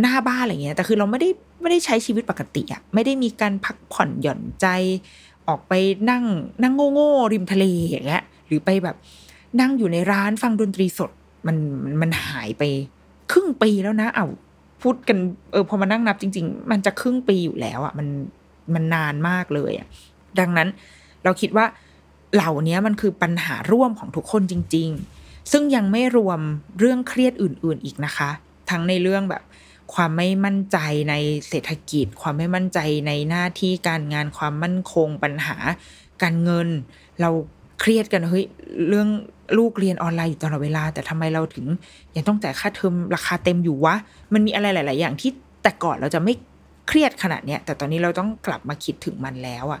[0.00, 1.28] หน้าบ้านอะไรเงี้ยแต่คือเราไม่ได้
[1.60, 4.66] ไม่ได้ใช้ชีวิตปกติอะไม่ได้มีการพักผ่อนหย่อนใจ
[5.48, 5.72] ออกไป
[6.10, 6.24] นั่ง
[6.62, 8.96] นั่งโง่ๆริมทะเลอย่างเงี้ยหรือไปแบบ
[9.60, 11.10] นั่งอยู่ในร้านฟังดนตรีสด
[11.46, 11.56] มัน
[12.00, 12.62] มันหายไป
[13.32, 14.26] ครึ่งปีแล้วนะเอา
[14.82, 15.18] พูดกัน
[15.52, 18.08] เออพอมานั่งนับจริง ๆ มันจะครึ่งปีอยู่แล้วอะมัน
[18.74, 19.86] มันนานมากเลยอะ
[20.40, 20.68] ดังนั้น
[21.24, 21.66] เราคิดว่า
[22.34, 24.88] เหล่านี้มันคือปัญหาร่วมของทุกคนจริง
[25.20, 26.40] ๆ ซึ่งยังไม่รวม
[26.78, 28.30] เรื่องเครียดอื่น ๆ อีกนะคะ
[28.70, 29.42] ทั้งในเรื่องแบบ
[29.94, 30.78] ความไม่มั่นใจ
[31.10, 31.14] ใน
[31.48, 35.56] เศรษฐกิจ ความไม่มั่นใจในหน้าที่การงานความมั่นคง ปัญหา
[36.22, 36.68] การเงิน
[37.20, 37.30] เรา
[37.80, 38.46] เครียดกันเฮ้ย
[38.88, 39.08] เรื่อง
[39.58, 41.66] ลูกเรียนออนไลน์อยู่ตลอดเวลา แต่ทำไมเราถึง
[42.14, 43.94] ยังต้องจ่ายค่าเทอมราคาเต็มอยู่วะ
[44.32, 45.30] มันมีอะไรหลาย ๆ อย่างที่
[45.62, 46.34] แต่ก่อนเราจะไม่
[46.88, 49.80] เครียดขนาดเนี้ยแต่ตอนนี้เราต้องกลับมาคิดถึงมันแล้วอะ่ะ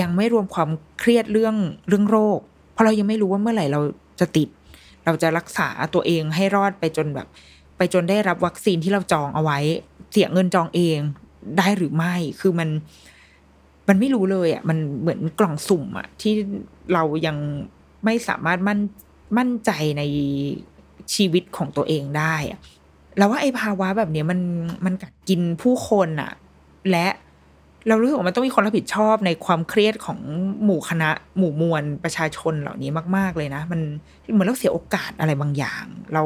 [0.00, 1.54] ยังไม่รวมความเครียดเรื่อง
[1.88, 2.38] เรื่องโรค
[2.72, 3.80] เพราะเรายังไม่รู้ว่าเมื่อไหร่เรา
[4.20, 4.48] จะติด
[5.04, 7.26] เราจะรักษาตัวเองให้รอดไปจนแบบ
[7.76, 9.58] ไปจนได้รับวัคซีนที่เราจองเอาไว้
[10.10, 10.98] เสียเงินจองเอง
[11.58, 12.68] ได้หรือไม่คือมัน
[13.88, 16.34] มันไม่รู้เลยอะ่ะมันเหมือนกล่องสุ่มอะ่ะที่
[16.92, 17.36] เรายัง
[18.04, 18.80] ไม่สามารถมั่น
[19.38, 20.02] มั่นใจใน
[21.14, 22.58] ชีวิตของตัวเองได้อะ่ะ
[23.18, 24.40] แล้วว่าไอ้ภาวะแบบนี้มัน
[24.84, 26.32] มันกัดกินผู้คนอะ
[26.90, 27.08] และ
[27.88, 30.18] เรารู้สึกว่ามันต้องมีคนรับผิดชอบในความเครียดของ
[30.64, 33.80] หมู่คณะ หมู่มวลประชาชนเหล่านี้มาก ๆ เลยนะ มัน
[34.32, 36.22] เหมือนเราเสียโอกาสอะไรบางอย่าง เรา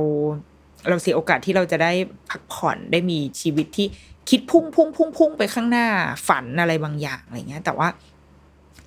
[0.89, 1.93] เราเสียโอกาสที่เราจะได้
[2.31, 3.87] พักผ่อนได้มีชีวิตที่
[4.31, 5.87] คิดพุ่งพุ่งพุ่งพุ่งไปข้างหน้า
[6.29, 7.89] ฝันอะไรบางอย่างอะไรเงี้ย แต่ว่า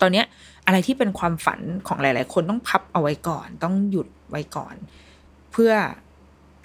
[0.01, 0.25] ตอนเนี้ย
[0.65, 4.75] อะไรที่เป็นความฝันของหลาย ๆ คนต้องพับเอาไว้ก่อน ต้องหยุดไว้ก่อน
[5.51, 5.71] เพื่อ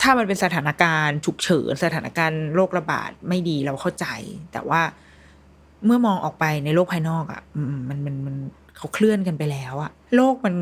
[0.03, 4.07] ถ้ามันเป็นสถานการณ์ฉุกเฉินสถานการณ์โรคระบาดไม่ดีเราเข้าใจ
[4.53, 4.81] แต่ว่า
[5.87, 7.43] เมื่อมองออกไปในโลกภายนอกอะ่ะ
[7.89, 8.37] มันมันมัน
[8.77, 10.55] เขาเคลื่อนกันไปแล้วอะโลกมัน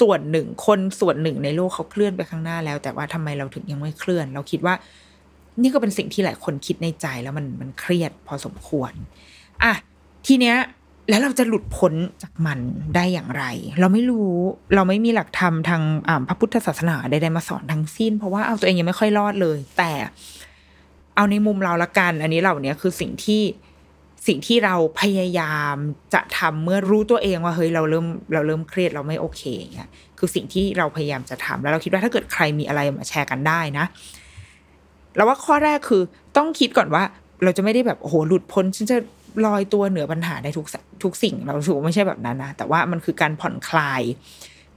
[0.00, 4.74] ส่วนหนึ่งคนส่วนหนึ่งในโลกเขาเคลื่อนไปข้างหน้าแล้ว แต่ว่าทำไมเราถึงยังไม่เคลื่อน เราคิดว่า
[5.62, 8.92] นี่ก็เป็นสิ่งที่หลายคนคิดในใจแล้วมันมันเครียดพอสมควร
[9.62, 9.72] อะ
[10.26, 10.56] ทีเนี้ย
[11.10, 12.58] แล้วเราจะหลุดพ้นจากมัน
[12.94, 13.44] ได้อย่างไร
[13.80, 14.32] เราไม่รู้
[14.74, 15.82] เราไม่มีหลักธรรมทาง
[16.28, 19.92] พระพุทธศาสนาใดๆมาสอนทั้งสิ้น เพราะว่าเอาตัวเองยังไม่ค่อยรอดเลย แต่
[21.16, 23.42] เอาในมุมเราละกัน อันนี้เหล่านี้คือสิ่งที่
[24.26, 25.76] สิ่งที่เราพยายาม
[26.14, 33.86] จะทำเมื่อรู้ตัวเองว่าเฮ้ยเราเริ่มเราเริ่มเครียดเราไม่โอเคอย่างเงี้ยคือสิ่งที่เราพยายามจะทำแล้วเราคิดว่าถ้าเกิดใครมีอะไรมาแชร์กันได้นะ
[35.16, 36.02] เราว่าข้อแรกคือ
[36.36, 37.02] ต้องคิดก่อนว่า
[37.44, 38.96] เราจะไม่ได้แบบโอ้โหหลุดพ้นฉันจะ
[39.46, 44.02] ลอยตัวเหนือปัญหาได้ทุกสทุกสิ่งเราสูไม่ใช่แบบนั้นนะแต่ว่ามันคือการผ่อนคลาย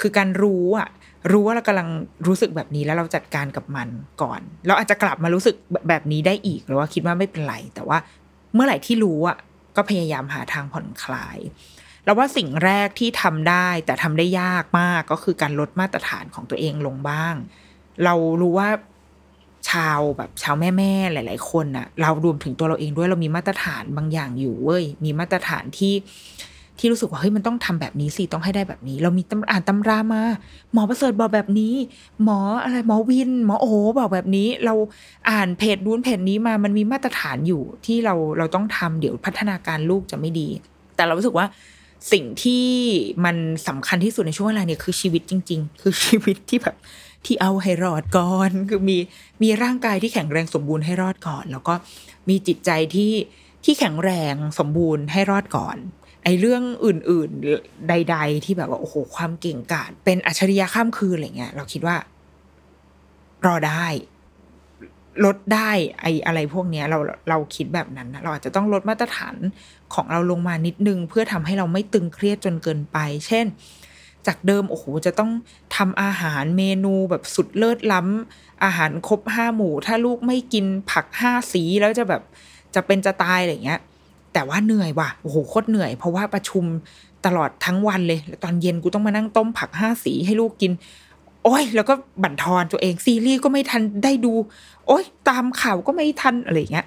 [0.01, 0.89] คือการรู้อะ
[1.31, 1.89] รู้ว่าเรากำลัง
[2.27, 3.87] รู้สึกแบบนี้แล้วเราจัดการกับมัน
[4.21, 5.55] ก่อน เราอาจจะกลับมารู้สึก
[5.89, 7.97] แบบนี้ได้อีกหรือว่าคิดว่าไม่เป็นไร แต่ว่า
[8.53, 9.37] เมื่อไหร่ที่รู้อะ
[9.75, 11.37] ก็พยายามหาทางผ่อนคลาย
[12.05, 17.35] แล้วว่าสิ่งแรกที่ทำได้แต่ทำได้ยากมากก็คือการลดมาตรฐานของตัวเองลงบ้าง
[18.03, 18.69] เรารู้ว่า
[19.69, 25.93] ชาวแบบชาวแม่แม่หลาย ๆ คนน่ะเรารวมถึงตัวเราเองด้วยเรามีมาตรฐานบางอย่างอยู่เว้ยมีมาตรฐานที่
[26.79, 30.23] ที่รู้สึกว่าเฮ้ยมันต้องทำแบบนี้สิต้องให้ได้แบบนี้ เรามีตำอ่านตำรามา
[30.73, 31.73] หมอประเสริฐบอกแบบนี้
[32.23, 33.65] หมออะไรหมอวิน หมอโอ
[33.99, 34.73] บอกแบบนี้ เรา
[35.29, 40.47] อ่านเพจนู้นเพจนี้มามันมีมาตรฐานอยู่ที่เราเราต้องทำเดี๋ยวพัฒนาการลูกจะไม่ดี
[40.95, 41.45] แต่เรารู้สึกว่า
[42.11, 42.65] สิ่งที่
[43.25, 43.35] มัน
[43.67, 46.75] สำคัญที่สุดในช่วงเวลาเนี่ยคือชีวิตจริง ๆ คือชีวิตที่แบบ
[47.25, 48.97] ที่เอาให้รอดก่อน คือมี
[49.43, 51.73] มีร่างกายที่แข็งแรงสมบูรณ์ให้รอดก่อน แล้วก็
[52.29, 53.13] มีจิตใจที่
[53.65, 55.77] ที่แข็งแรงสมบูรณ์ให้รอดก่อน
[56.23, 61.95] ไอ้เรื่องอื่น ๆใด ๆ ที่แบบว่าโอ้โหความเก่งกาจเป็นอัจฉริยะข้ามคืนอะไรเงี้ย เราคิดว่า
[63.45, 63.85] รอได้
[65.25, 69.35] ลดได้ ไอ้อะไรพวกเนี้ย เราเราคิดแบบนั้นนะเราอาจจะต้องลดมาตรฐาน
[69.93, 73.45] ของเราลงมานิดนึง เพื่อทำให้เราไม่ตึงเครียดจนเกินไป เช่น
[74.27, 75.31] จากเดิมโอ้โหจะต้อง
[75.75, 82.21] ทำอาหารเมนูแบบสุดเลิศล้ำอาหารครบห้าหมู่ ถ้าลูกไม่กินผักห้าสีแล้วจะแบบ
[82.75, 83.79] จะเป็นจะตายอะไรเงี้ย
[84.33, 86.65] แต่ว่าเหนื่อยว่ะโอ้โหโคตรเหนื่อย เพราะว่าประชุม
[87.25, 90.71] ตลอดทั้งวันเลยแล้วตอนเย็นกูต้องมานั่งต้มผักห้าสีให้ลูกกิน
[91.43, 94.33] โอ้ย แล้วก็บั่นทอนตัวเองซีรีส์ก็ไม่ทันได้ดู
[94.87, 96.85] โอ้ยตามข่าวก็ไม่ทันอะไรเงี้ย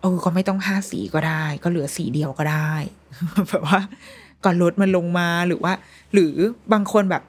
[0.00, 2.72] เออก็ไม่ต้องห้าสีก็ได้ ก็เหลือสีเดียวก็ได้
[3.48, 3.80] แบบว่า
[4.44, 5.72] ก่อนลดมันลงมาหรือว่า
[6.12, 6.32] หรือ
[6.72, 7.22] บางคนแบบ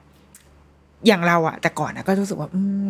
[1.06, 2.88] อย่างเราอะแต่ก่อนอะก็รู้สึกว่า อืม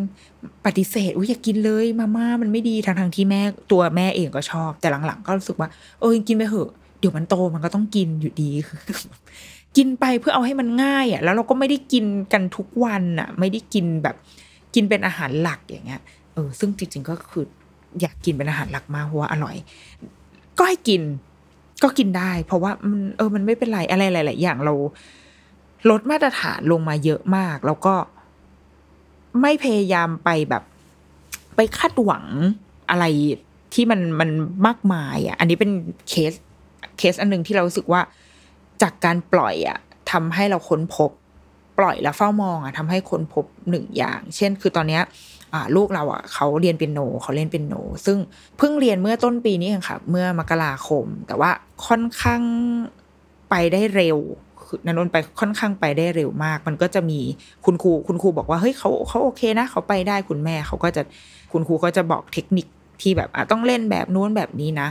[0.65, 8.51] ปฏิเสธอุ้ยอยากกินเลย มาม่ามันไม่ดีทางทางที่แม่ตัวแม่เองก็ชอบ แต่หลังๆ ก็รู้สึกว่าเออกินไปเถอะเดี๋ยวมันโตมันก็ต้องกินอยู่ดี
[9.77, 14.15] กินไปเพื่อเอาให้มันง่ายอะแล้วเราก็ไม่ได้กินกันทุกวันอะไม่ได้กินแบบ
[14.75, 16.01] กินเป็นอาหารหลักอย่างเงี้ย
[16.33, 17.45] เออซึ่งจริงๆก็คือ
[18.01, 19.55] อยากกินเป็นอาหารหลักมากเพราะว่าอร่อย
[20.57, 21.01] ก็ให้กิน
[21.83, 24.73] ก็กินได้ เพราะว่ามันเออมันไม่เป็นไรอะไรหลายๆอย่างเรา
[25.89, 27.95] ลดมาตรฐานลงมาเยอะมาก แล้วก็
[29.41, 30.63] ไม่พยายามไปแบบ
[31.55, 32.25] ไปคาดหวัง
[32.89, 33.05] อะไร
[33.73, 34.29] ที่มันมัน
[34.67, 35.71] มากมายอะ อันนี้เป็น
[36.09, 36.33] เคส
[36.97, 38.01] เคสอันหนึ่งที่เราสึกว่า
[38.81, 39.77] จากการปล่อยอะ
[40.11, 41.11] ทำให้เราค้นพบ
[41.79, 45.03] ปล่อยแล้วเฝ้ามองอะทำให้ค้นพบหนึ่งอย่าง เช่น คือตอนเนี้ย
[45.75, 48.17] ลูกเราอะเขาเรียนเป็นโนเขาเล่นเป็นโน ซึ่ง
[48.57, 51.51] เพิ่งเรียนเมื่อต้นปีนี้เองค่ะ เมื่อมกราคม แต่ว่า
[51.87, 52.41] ค่อนข้าง
[53.49, 54.17] ไปได้เร็ว
[54.85, 57.19] นันนไปค่อนข้างไปได้เร็วมาก มันก็จะมี
[57.65, 61.01] คุณครูคุณครูบอกว่าเฮ้ยเขาเขาโอเคนะเขาไปได้คุณแม่เขาก็จะ
[61.51, 62.67] คุณครูก็จะบอกเทคนิค
[63.01, 64.87] ที่แบบต้องเล่นแบบนู้นแบบนี้นะ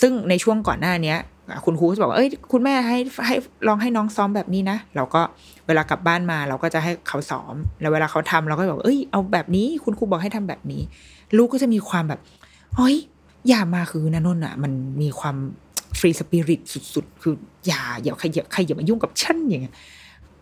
[0.00, 1.18] ซึ่งในช่วงก่อนหน้าเนี้ย
[1.64, 3.34] คุณครูก็จะบอกว่าเอ้ยคุณแม่ให้ให้
[3.68, 5.20] ลองให้น้องซ้อมแบบนี้นะเราก็
[5.66, 10.82] เวลากลับบ้านมาเราก็จะให้เขาซ้อม แล้วเวลาเขาทำเราก็บอกเอ้ยเอาแบบนี้ คุณครูบอกให้ทำแบบนี้
[11.36, 12.20] ลูกก็จะมีความแบบ
[12.76, 12.96] เฮ้ย
[13.48, 15.36] อย่ามาคือนันนนอะ มันมีความ
[15.98, 16.60] ฟรีสปิริต
[16.94, 17.34] สุด ๆ คือ
[17.66, 19.74] อย่าอย่าใครอย่าใครอย่ามายุ่งกับฉันอย่างเงี้ย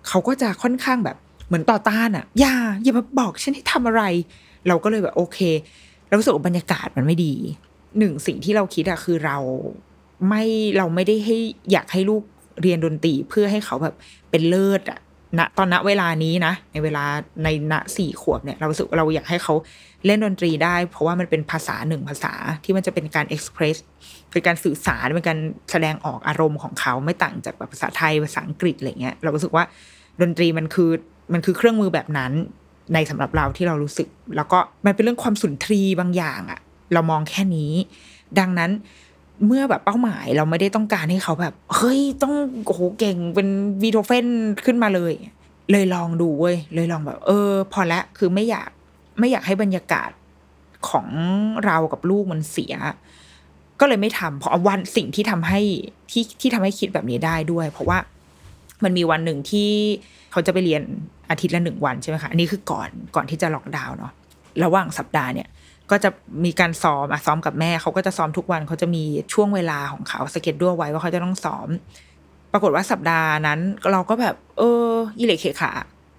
[0.08, 4.02] เขาก็จะค่อนข้างแบบเหมือนต่อต้านอะ อย่าอย่ามาบอกฉันให้ทำอะไร
[4.68, 5.38] เราก็เลยแบบโอเค
[6.06, 7.34] เรารู้สึกบรรยากาศมันไม่ดี
[7.98, 9.36] หนึ่งสิ่งที่เราคิดอะคือเรา
[10.28, 10.42] ไม่
[10.76, 11.38] เราไม่ได้ให้
[11.72, 12.22] อยากให้ลูก
[12.62, 13.94] เรียนดนตรีเพื่อให้เขาแบบ
[14.30, 15.00] เป็นเลิศอะ
[15.38, 17.04] ณตอนณเวลานี้นะ ในเวลา
[17.44, 19.54] ในณสี่ขวบเนี่ย เราสึกเราอยากให้เขา
[20.06, 23.76] เล่นดนตรีได้ เพราะว่ามันเป็นภาษาหนึ่งภาษาที่มันจะเป็นการเอ็กซ์เพรส
[24.32, 25.38] เป็นการสื่อสารเป็นการ
[25.70, 29.64] แสดงออกอารมณ์ของเขาไม่ต่างจากแบบภาษาไทยภาษาอังกฤษอะไรเงี้ยเรารู้สึกว่า
[30.20, 30.90] ดนตรีมันคือ
[31.32, 32.32] มันคือเครื่องมือแบบนั้น
[32.94, 36.60] ในสำหรับเราที่เรารู้สึก แล้วก็มันเป็นเรื่องความสุนทรีบางอย่างอะ
[36.92, 37.72] เรามองแค่นี้
[38.38, 38.70] ดังนั้น
[39.46, 42.34] เมื่อแบบเป้าหมายเราไม่ได้ต้องการให้เขาแบบ เฮ้ยต้อง
[42.66, 43.48] โอ้โหเก่งเป็น
[43.82, 44.26] วีโทเฟน
[44.64, 45.14] ขึ้นมาเลย
[45.70, 48.70] เลยลองดูเว้ยเลยลองแบบ เออ พอละคือไม่อยาก
[49.18, 50.10] ไม่อยากให้บรรยากาศ
[50.88, 51.06] ของ
[51.64, 52.74] เรากับลูกมันเสีย
[53.80, 55.60] ก็เลยไม่ทำเพราะวันสิ่งที่ทำให้
[56.10, 57.98] ที่ที่ทำให้คิดแบบนี้ได้ด้วย เพราะว่า
[58.84, 59.70] มันมีวันหนึ่งที่
[60.32, 60.82] เขาจะไปเรียน
[61.30, 64.12] อาทิตย์ละหนึ่งวันใช่ไหมคะอันนี้คือก่อนก่อนที่จะล็อกดาวน์เนาะ
[64.64, 65.48] ระหว่างสัปดาห์เนี่ย
[65.90, 66.10] ก็จะ
[66.44, 71.68] มีการซ้อมอะซ้อมกับแม่เขาก็จะซ้อมทุกวันเขาจะมีช่วงเวลาของเขาสเก็ตด้วยไว้ว่าเขาจะต้องซ้อม
[72.52, 73.58] ปรากฏว่าสัปดาห์นั้น
[73.92, 75.72] เราก็แบบ เออยิเล็กเขขา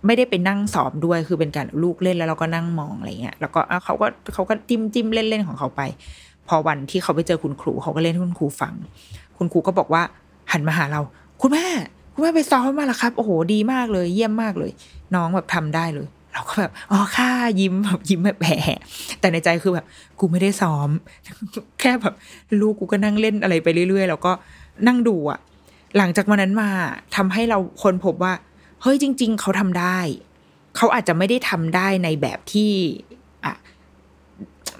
[0.05, 5.81] ไม่ได้ไปนั่งสอบด้วยคือเป็นการลูกเล่นแล้วเราก็นั่งมองอะไรเงี้ยแล้วก็เขาก็เขาก็จิ้มจิ้มเล่นเล่นของเขาไป
[6.47, 8.73] พอวันที่เขาไปเจอคุณครูเขาก็เล่นให้คุณครูฟัง
[9.37, 10.01] คุณครูก็บอกว่า
[10.51, 11.01] หันมาหาเรา
[11.41, 11.65] คุณแม่
[12.13, 14.71] คุณแม่ไปซ้อมมาแล้วครับ โอ้โหดีมากเลย เยี่ยมมากเลย
[15.15, 17.29] น้องแบบทำได้เลย เราก็แบบอ๋อค่ะ
[17.59, 18.55] ยิ้มแบบยิ้มแบบแผล
[19.19, 19.85] แต่ในใจคือแบบ
[20.19, 20.89] กูไม่ได้ซ้อม
[21.79, 22.13] แค่แบบ
[22.61, 24.31] ลูกกูก็นั่งเล่นอะไรไปเรื่อยๆ แล้วก็
[24.87, 25.39] นั่งดูอะ
[25.97, 26.69] หลังจากวันนั้นมา
[27.15, 28.33] ทำให้เราคนพบว่า
[28.81, 29.99] เฮ้ยจริง ๆ เขาทำได้
[30.77, 32.71] เขาอาจจะไม่ได้ทำได้ในแบบที่
[33.45, 33.53] อะ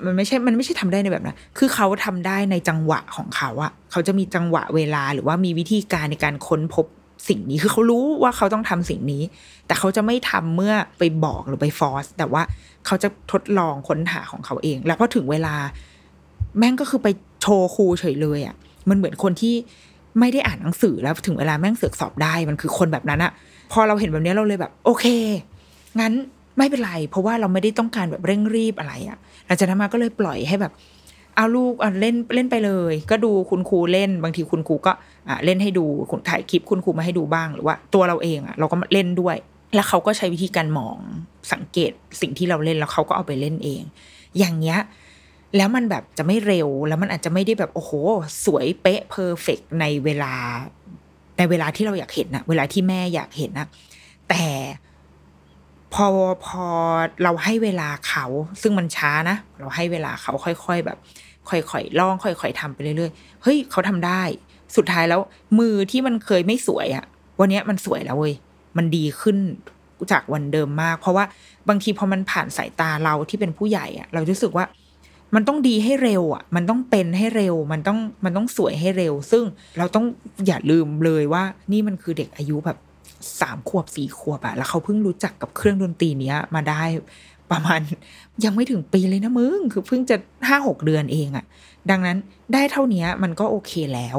[0.05, 6.85] มันไม่ใช่ มันไม่ใช่ทำได้ในแบบนั้น คือเขาทำได้ในจังหวะของเขาอะเขาจะมีจังหวะเวลาหรือว่ามีวิธีการในการค้นพบ
[7.27, 9.23] สิ่งนี้คือเขารู้ว่าเขาต้องทำสิ่งนี้
[9.67, 12.41] แต่เขาจะไม่ทำเมื่อไปบอกหรือไปฟอร์สแต่ว่า
[12.85, 15.55] เขาจะทดลองค้นหาของเขาเอง แล้วพอถึงเวลา
[16.57, 17.07] แม่งก็คือไป
[17.41, 18.55] โชว์ครูเฉยเลยอะ
[18.89, 19.55] มันเหมือนคนที่
[20.19, 23.31] ไม่ได้อ่านหนังสือแล้วถึงเวลาแม่งเสือกสอบได้มันคือคนแบบนั้นอะ
[23.71, 25.05] พอเราเห็นแบบนี้เราเลยแบบ โอเค
[25.99, 26.13] งั้น
[26.57, 30.73] ไม่เป็นไร เพราะว่าเราไม่ได้ต้องการแบบเร่งรีบอะไรอะหลังจากนั้นมาก็เลยปล่อยให้แบบ
[31.35, 34.91] เอาลูกเล่นเล่นไปเลย ก็ดูคุณครูเล่นบางทีคุณครูก็
[35.45, 35.85] เล่นให้ดู
[36.29, 39.35] ถ่ายคลิปคุณครูมาให้ดูบ้างหรือว่า ตัวเราเองอะเราก็เล่นด้วย
[39.75, 40.97] แล้วเขาก็ใช้วิธีการมอง
[41.53, 43.81] สังเกตสิ่งที่เราเล่นแล้วเขาก็เอาไปเล่นเอง
[44.37, 44.79] อย่างเงี้ย
[45.57, 47.91] แล้วมันแบบจะไม่เร็วแล้วมันอาจจะไม่ได้แบบโอ้โห
[48.45, 50.33] สวยเป๊ะเพอร์เฟกในเวลา
[51.37, 53.67] ในเวลาที่เราอยากเห็นนะเวลาที่แม่อยากเห็นนะ
[54.29, 54.43] แต่
[55.93, 56.07] พอ
[56.45, 56.65] พอ
[57.23, 58.25] เราให้เวลาเขา
[58.61, 60.97] ซึ่งมันช้านะ เราให้เวลาเขาค่อย ๆ แบบ
[61.49, 64.21] ค่อยๆลองค่อยๆทำไปเรื่อยๆเฮ้ยเขาทำได้
[64.75, 65.21] สุดท้ายแล้ว
[65.59, 67.05] มือที่มันเคยไม่สวยอะ
[67.39, 68.33] วันนี้มันสวยแล้วเว้ย
[68.77, 69.37] มันดีขึ้น
[70.11, 71.25] จากวันเดิมมาก เพราะว่า
[71.69, 74.65] บางทีพอมันผ่านสายตาเราที่เป็นผู้ใหญ่อะเรารู้สึกว่า
[75.35, 79.43] มันต้องดีให้เร็วอะ มันต้องเป็นให้เร็ว มันต้องมันต้องสวยให้เร็ว ซึ่ง
[79.77, 80.05] เราต้อง
[80.47, 82.77] อย่าลืมเลยว่านี่มันคือเด็กอายุแบบ
[83.41, 86.83] สามขวบสี่ขวบอะแล้วเขาเพิ่งรู้จักกับเครื่องดนตรีเนี้ย มาได้
[87.51, 87.79] ประมาณ
[88.45, 90.15] ยังไม่ถึงปีเลยนะมึง คือเพิ่งจะ
[90.47, 91.45] ห้าหกเดือนเองอะ
[91.89, 92.17] ดังนั้น
[92.53, 94.17] ได้เท่านี้มันก็โอเคแล้ว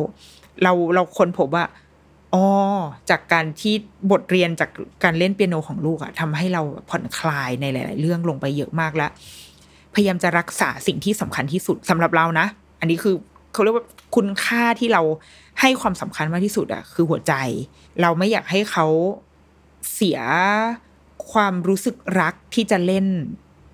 [0.62, 1.64] เราเราคนพบว่า
[2.34, 2.44] อ๋อ
[3.11, 3.74] จากการที่
[4.11, 4.70] บทเรียนจาก
[5.05, 9.11] การเล่นเปียโนของลูกอะทำให้เราผ่อนคลายในหลาย ๆ เรื่องลงไปเยอะมากแล้ว
[9.94, 12.46] พยายามจะรักษาสิ่งที่สำคัญที่สุดสำหรับเรานะ
[12.80, 13.14] อันนี้คือ
[13.55, 13.84] เขาเรียกว่า
[14.16, 15.02] คุณค่าที่เรา
[15.61, 17.34] ให้ความสำคัญมากที่สุดอะคือหัวใจ
[18.00, 18.86] เราไม่อยากให้เขา
[19.94, 20.18] เสีย
[21.32, 23.07] ความรู้สึกรักที่จะเล่น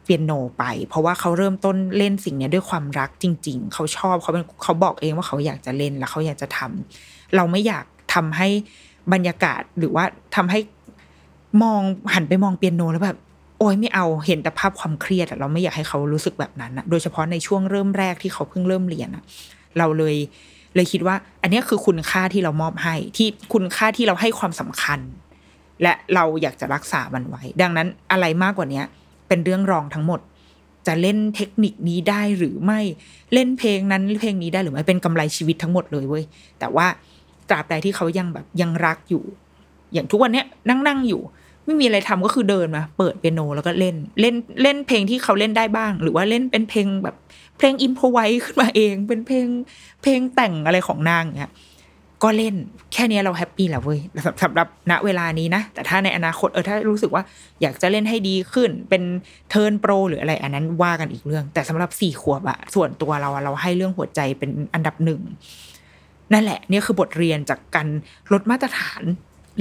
[0.04, 8.48] เปียโนไป เพราะว่าเขาเริ่มต้นเล่นสิ่งนี้ด้วยความรักจริง ๆ เขาชอบเขาเป็นเขาบอกเองว่าเขาอยากจะเล่นแล้วเขาอยากจะทำเราไม่อยากทำให้
[9.12, 10.04] บรรยากาศหรือว่า
[10.36, 10.60] ทำให้
[11.62, 11.82] มอง
[12.14, 13.18] หันไปมองเปียโนแล้วแบบ
[13.58, 19.24] โอ้ยไม่เอาเห็นแต่ภาพความเครียดอะเราไม่อยากให้เขารู้สึกแบบนั้นอะโดยเฉพาะในช่วงเริ่มแรกที่เขาเพิ่งเริ่มเรียนอะ
[19.78, 20.16] เราเลย
[20.74, 25.00] เลยคิดว่า อันนี้คือคุณค่าที่เรามอบให้ที่คุณค่าที่เราให้ความสำคัญ
[25.82, 28.82] และเราอยากจะรักษามันไว้ ดังนั้นอะไรมากกว่านี้
[29.28, 30.20] เป็นเรื่องรองทั้งหมด
[30.86, 32.80] จะเล่นเทคนิคนี้ได้หรือไม่
[33.32, 36.24] เล่นเพลงนั้นเพลงนี้ได้หรือไม่เป็นกำไรชีวิตทั้งหมดเลยเว้ย
[36.58, 36.86] แต่ว่า
[37.48, 39.24] ตราบใดที่เขายังแบบยังรักอยู่
[39.92, 41.22] อย่างทุกวันเนี้ยนั่งนั่งอยู่
[41.64, 47.16] ไม่มีอะไรทำก็คือเดินมาเปิดเปียโนแล้วก็เล่นเล่นเล่นเพลงที่เขาเล่นได้บ้าง หรือว่าเล่นเป็นเพลงแบบ
[47.58, 49.46] เพลง improvise ขึ้นมาเอง เป็นเพลง
[50.02, 51.52] เพลงแต่งอะไรของนางเนี้ย
[52.24, 52.54] ก็เล่น
[52.92, 54.00] แค่นี้เรา happy แล้วเว้ย
[54.42, 57.22] สำหรับณเวลานี้นะ แต่ถ้าในอนาคตเออถ้ารู้สึกว่า
[57.60, 59.02] อยากจะเล่นให้ดีขึ้น เป็น
[59.50, 65.20] turn pro หรืออะไรอันนั้นว่ากันอีกเรื่อง แต่สำหรับสี่ขวบอะส่วนตัวเราอะเราให้เรื่องหัวใจเป็นอันดับหนึ่ง
[66.32, 67.88] นั่นแหละนี่คือบทเรียนจากการ
[68.32, 69.02] ลดมาตรฐาน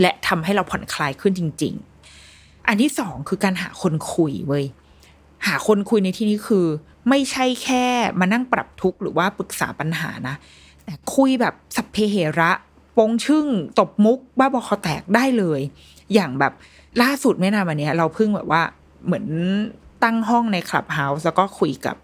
[0.01, 1.88] และทำให้เราผ่อนคลายขึ้นจริง ๆ
[2.69, 4.65] อันที่สองคือการหาคนคุยเว้ย
[5.47, 6.65] หาคนคุยในที่นี้คือ
[7.09, 7.85] ไม่ใช่แค่
[8.19, 10.35] มานั่งปรับทุกข์หรือว่าปรึกษาปัญหานะ
[10.83, 12.51] แต่คุยแบบสัพเพเหระ
[12.97, 13.45] ปงชึ่ง
[13.79, 15.61] ตบมุก บ้าบอคอแตกได้เลย
[16.13, 16.53] อย่างแบบ
[17.01, 18.61] ล่าสุดไม่นานมาเนี้เราเพิ่งแบบว่า
[19.05, 19.25] เหมือน
[20.03, 21.95] ตั้งห้องในคลับเฮาส์แล้วก็คุยกับ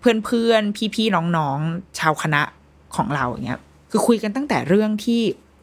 [0.00, 2.42] เพื่อนๆ พี่ๆ น้องๆ ชาวคณะ
[2.96, 3.60] ของเราอย่างเงี้ย
[3.90, 5.20] คือคุยกันตั้งแต่เรื่องที่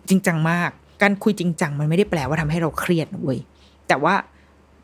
[0.09, 0.69] จริงจังมาก
[1.01, 3.39] การคุยจริงจังมันไม่ได้แปลว่าทำให้เราเครียดนะเว้ย
[3.87, 4.15] แต่ว่า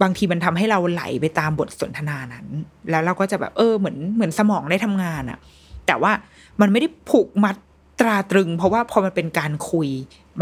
[0.01, 2.47] บางทีมันทำให้เราไหลไปตามบทสนทนานั้น
[2.89, 5.39] แล้วเราก็จะแบบเออเหมือนเหมือนสมองได้ทำงานอะ
[5.87, 6.11] แต่ว่า
[6.61, 7.55] มันไม่ได้ผูกมัด
[7.99, 9.89] ตราตรึง เพราะว่าพอมันเป็นการคุย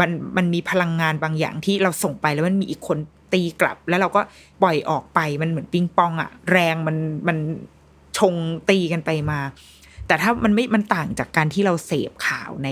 [0.00, 2.98] มันมันมีพลังงานบางอย่างที่เราส่งไปแล้วมันมีอีกคน
[3.32, 4.20] ตีกลับ แล้วเราก็
[4.62, 6.96] ปล่อยออกไปมันเหมือนปิงปองอะแรงมัน
[7.28, 7.36] มัน
[8.18, 8.34] ชง
[8.70, 9.40] ตีกันไปมา
[10.06, 12.68] แต่ถ้ามันไม่มันต่างจากการที่เราเสพข่าวใน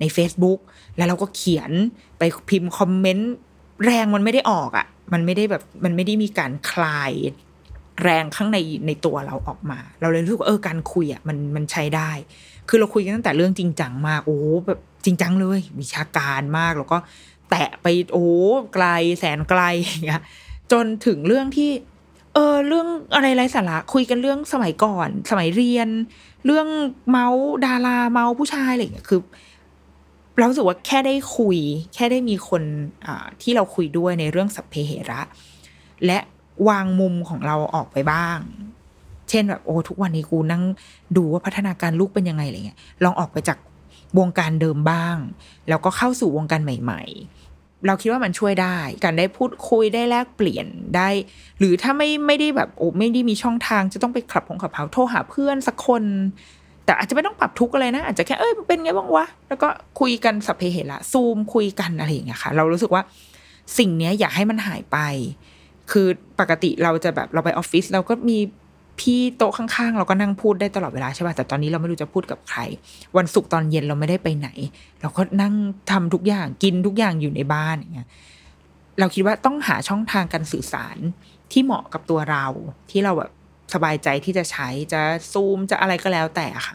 [0.00, 0.58] ใน Facebook
[0.96, 1.70] แล้วเราก็เขียน
[2.18, 3.32] ไปพิมพ์คอมเมนต์
[3.84, 7.12] แรงมันไม่ได้ออกอะ่ะ มันไม่ได้แบบมันไม่ได้มีการคลาย
[8.02, 12.10] แรงข้างในในตัวเราออกมา เราเลยรู้สึกว่าเออการคุยอะมันมันใช้ได้
[12.68, 16.98] คือเราคุยกันตั้งแต่เรื่องจริงจังมากโอ้แบบจริงจังเลย วิชาการมากแล้วก็
[17.50, 18.28] แตะไปโอ้
[18.74, 18.86] ไกล
[19.18, 20.22] แสนไกลอย่างเงี้ย
[20.72, 21.70] จนถึงเรื่องที่
[22.34, 25.88] เออเรื่องอะไรไร้สาระคุยกันเรื่องสมัยก่อน สมัยเรียน
[26.46, 26.68] เรื่อง
[27.10, 29.20] เมาส์ดาราเมาส์ผู้ชายอะไรอย่างเงี้ยคือ
[30.36, 31.58] เราสึกว่าแค่ได้คุย
[31.94, 32.62] แค่ได้มีคน
[33.42, 35.20] ที่เราคุยด้วยในเรื่องสัพเพเหระ
[36.06, 36.18] และ
[36.68, 38.38] วางมุมของเราออกไปบ้าง
[39.30, 40.62] เช่นแบบโอ้ทุกวันนี้กูนั่ง
[41.16, 43.58] ดูว่าพัฒนาการลูกเป็นยังไงอะไรเงี้ยลองออกไปจาก
[44.18, 45.16] วงการเดิมบ้าง
[45.68, 47.02] แล้วก็เข้าสู่วงการใหม่
[47.44, 50.66] ๆ เราคิดว่ามันช่วยได้ การได้พูดคุยได้แลกเปลี่ยน
[50.96, 51.08] ได้
[51.58, 56.02] หรือถ้าไม่ไม่ได้แบบโอ้ไม่ได้มีช่องทางจะต้องไปขับของขับเผาโทรหาเพื่อนสักคน
[56.84, 59.68] แต่อาจจะไม่ต้องปรับทุกอะไรนะ อาจจะแค่เอ้ยเป็นไงบ้างวะแล้วก็
[60.00, 63.02] คุยกันสัพเพเหระซูมคุยกันอะไรอย่างเงี้ยค่ะ เรารู้สึกว่า
[63.78, 64.98] สิ่งเนี้ยอยากให้มันหายไป
[65.90, 66.06] คือ
[66.40, 68.38] ปกติเราจะแบบเราไปออฟฟิศเราก็มี
[69.00, 72.60] พี่โต๊ะข้างๆ เราก็นั่งพูดได้ตลอดเวลาใช่ป่ะแต่ตอนนี้เราไม่รู้จะพูดกับใคร
[73.16, 74.48] วันศุกร์ตอนเย็นเราไม่ได้ไปไหน
[75.00, 75.54] เราก็นั่ง
[75.90, 78.08] ทำทุกอย่างกินทุกอย่างอยู่ในบ้านอย่างเงี้ย
[78.98, 80.96] เราคิดว่าต้องหาช่องทางการสื่อสาร
[81.52, 82.46] ที่เหมาะกับตัวเรา
[82.90, 83.30] ที่เราแบบ
[83.74, 85.00] สบายใจที่จะใช้จะ
[85.32, 86.74] ซูมจะอะไรก็แล้วแต่ค่ะ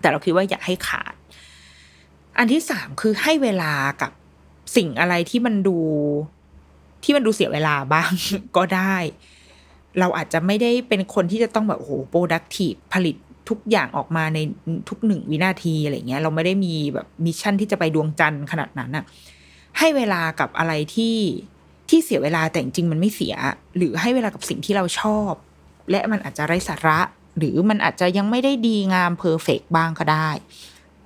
[0.00, 1.14] แต่เราคิดว่าอย่าให้ขาด
[2.38, 4.12] อันที่สามคือให้เวลากับ
[4.76, 5.78] สิ่งอะไรที่มันดู
[7.04, 8.10] ที่มันดูเสียเวลาบ้าง
[8.56, 8.96] ก็ได้
[10.00, 13.16] เราอาจจะไม่ได้เป็นคนที่จะต้องแบบโอ้โห productive ผลิต
[13.48, 14.38] ทุกอย่างออกมาใน
[14.88, 19.04] ทุกหนึ่งวินาทีอะไรเงี้ย เราไม่ได้มีแบบ mission ที่จะไปดวงจันทร์ขนาดนั้นอะ
[19.78, 21.16] ให้เวลากับอะไรที่
[21.88, 23.34] ที่เสียเวลาแต่จริงมันไม่เสีย
[23.76, 25.32] หรือให้เวลากับสิ่งที่เราชอบ
[25.90, 26.98] และมันอาจจะไร้สาระ
[27.38, 30.28] หรือมันอาจจะยังไม่ได้ดีงาม perfect บ้างก็ได้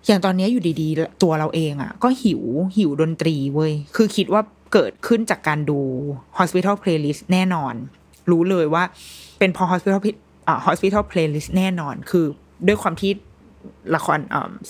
[0.06, 2.42] อย่างตอนนี้อยู่ดีๆ ตัวเราเองอะ ก็หยิบ
[2.76, 5.78] หิวดนตรีเว้ย คือคิดว่าเกิดขึ้นจากการดู
[6.38, 7.74] Hospital Playlist แน่นอน
[8.30, 8.82] รู้เลยว่า
[9.38, 10.00] เป็นพอ Hospital
[10.48, 12.26] อ่า Hospital Playlist แน่นอน คือ
[12.66, 13.12] ด้วยความที่
[13.94, 14.18] ละคร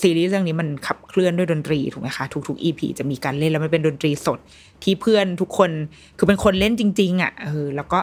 [0.01, 4.39] ซีรีส์เรื่องนี้มันขับเคลื่อนด้วยดนตรีถูกไหมคะ ทุกๆ EP จะมีการเล่นแล้วมันเป็นดนตรีสด
[4.83, 5.71] ที่เพื่อนทุกคน
[6.17, 7.99] คือเป็นคนเล่นจริง ๆอะเออแล้วก็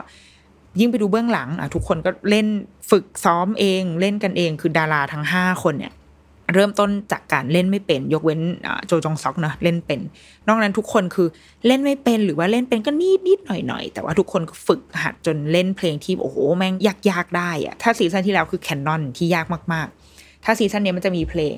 [0.80, 2.46] ยิ่งไปดูเบื้องหลังอะทุกคนก็เล่น
[2.90, 5.92] ฝึกซ้อมเองเล่นกันเองคือดาราทั้งห้าคนเนี่ย
[6.54, 8.40] เริ่มต้นจากการเล่นไม่เป็น ยกเว้น
[8.86, 10.00] โจจองซอกนะเล่นเป็น
[10.48, 11.28] นอกนั้นทุกคนคือ
[11.66, 16.74] เล่นไม่เป็นหรือว่าเล่นเป็นก็นิดนิดหน่อยหน่อยแต่ว่าทุกคนก็ฝึกหัดจนเล่นเพลงที่โอ้โหแม่ง
[17.10, 21.56] ยากๆได้อะถ้า season ที่แล้วคือ Canon ที่ยากมากๆ ถ้า season นี้มันจะมีเพลง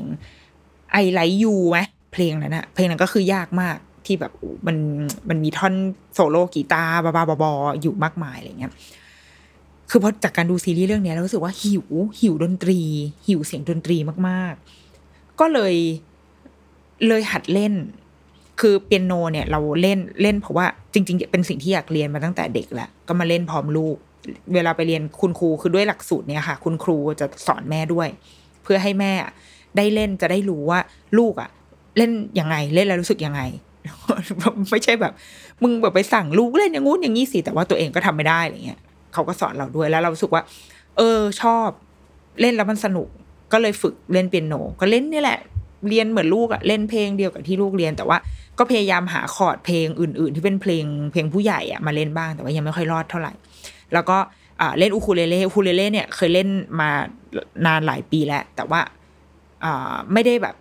[0.92, 1.78] I Like You ไหม
[2.12, 4.32] เพลงนั้นอะเพลงนั้นก็คือยากมากที่แบบ
[4.66, 4.76] มัน
[5.28, 5.74] มันมีท่อน
[6.14, 8.72] โซโล่กีตาร์บ้าๆบอๆอยู่มากมายอะไรเงี้ย
[9.90, 11.86] คือพอจากการดูซีรีส์เรื่องนี้เรารู้สึกว่าหยิบ
[12.20, 12.80] หิวดนตรี
[13.26, 13.96] หิวเสียงดนตรี
[14.28, 15.74] มากๆ ก็เลย
[17.08, 17.74] เลยหัดเล่น
[18.60, 23.96] คือเปียโนเนี่ยเราเล่นเล่นเพราะว่าจริง ๆ เป็นสิ่งที่อยากเรียนมาตั้งแต่เด็กแหละก็มาเล่นพร้อมลูก
[24.54, 28.08] เวลาไปเรียนคุณครูคือด้วยหลักสูตรเนี่ยค่ะ คุณครูจะสอนแม่ด้วย
[28.62, 29.12] เพื่อให้แม่
[29.76, 30.78] ได้เล่นจะได้รู้ว่า
[31.18, 31.50] ลูกอะ
[31.96, 33.40] เล่นยังไงเล่นแล้วรู้สึกยังไง
[34.70, 35.12] ไม่ใช่แบบ
[35.62, 38.80] มึงแบบไปสั่งลูกเล่นอย่างงู้นอย่างนี้สิแต่ว่าตัวเองก็ทำไม่ได้อะไรเงี้ย
[39.14, 40.42] เขาก็สอนเราด้วยแล้วเราสึกว่า
[40.96, 41.68] เออชอบ
[42.40, 43.08] เล่นแล้วมันสนุก
[43.52, 45.38] ก็เลยฝึกเล่นเปียโน ก็เล่นนี่แหละ
[45.88, 48.18] เรียนเหมือนลูกอะเล่นเพลงเดียวกับที่ลูกเรียน แต่ว่า
[48.58, 53.32] ก็พยายามหาคอร์ดเพลงอื่น ๆ ที่เป็นเพลงเพลงผู้ใหญ่อะมาเล่นบ้างแต่ว่ายังไม่ค่อยรอดเท่าไหร่
[53.92, 54.16] แล้วก็
[54.78, 56.48] เล่นอูคูเลเล่อูคูเลเล่เนี่ยเคยเล่น
[56.80, 56.90] มา
[57.66, 58.80] นานหลายปีแล้ว แต่ว่า
[60.12, 60.54] ไม่ได้แบบ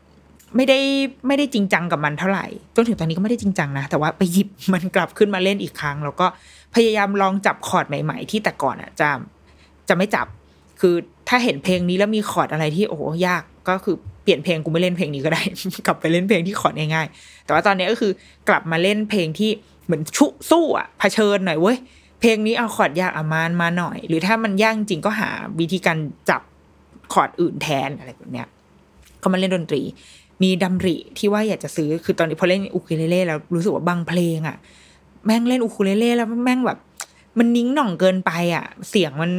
[0.55, 0.79] ไม่ได้
[1.27, 2.45] ไม่ได้จริงจังกับมันเท่าไหร่
[2.75, 6.27] จนถึงตอนนี้ก็ไม่ได้จริงจังนะ แต่ว่าไปหยิบมันกลับขึ้นมาเล่นอีกครั้ง แล้วก็
[6.75, 9.09] พยายามลองจับคอร์ดใหม่ ๆ ที่แต่ก่อนอะจะ
[9.89, 10.27] จะไม่จับ
[10.81, 10.95] คือ
[11.29, 15.41] ถ้าเห็นเพลงนี้แล้วมีคอร์ดอะไรที่โอ้โหยากก็คือเปลี่ยนเพลงกูไม่เล่นเพลงนี้ก็ได้
[15.85, 18.11] กลับไปเล่นเพลงที่คอร์ดง่ายๆแต่ว่าตอนนี้ก็คือ
[18.49, 19.51] กลับมาเล่นเพลงที่
[19.85, 21.77] เหมือนชุสู้อะเผชิญหน่อยเว้ย
[22.21, 25.97] เพลงนี้เอาคอร์ดยากอามานมาหน่อย หรือถ้ามันยากจริงก็หาวิธีการ
[26.29, 26.41] จับ
[27.13, 28.47] คอร์ดอื่นแทนอะไรแบบเนี้ย
[29.21, 29.81] ก็มาเล่นดนตรี
[30.43, 34.57] มีดำริที่ว่าอยากจะซื้อคือตอนนี้พอเล่นอูคูเลเล่แล้วรู้สึกว่าบางเพลงอะ
[35.25, 36.77] แม่งเล่นอูคูเลเล่แล้วแม่งแบบ
[37.37, 39.31] มันนิ้งหน่องเกินไปอะ เสียงมัน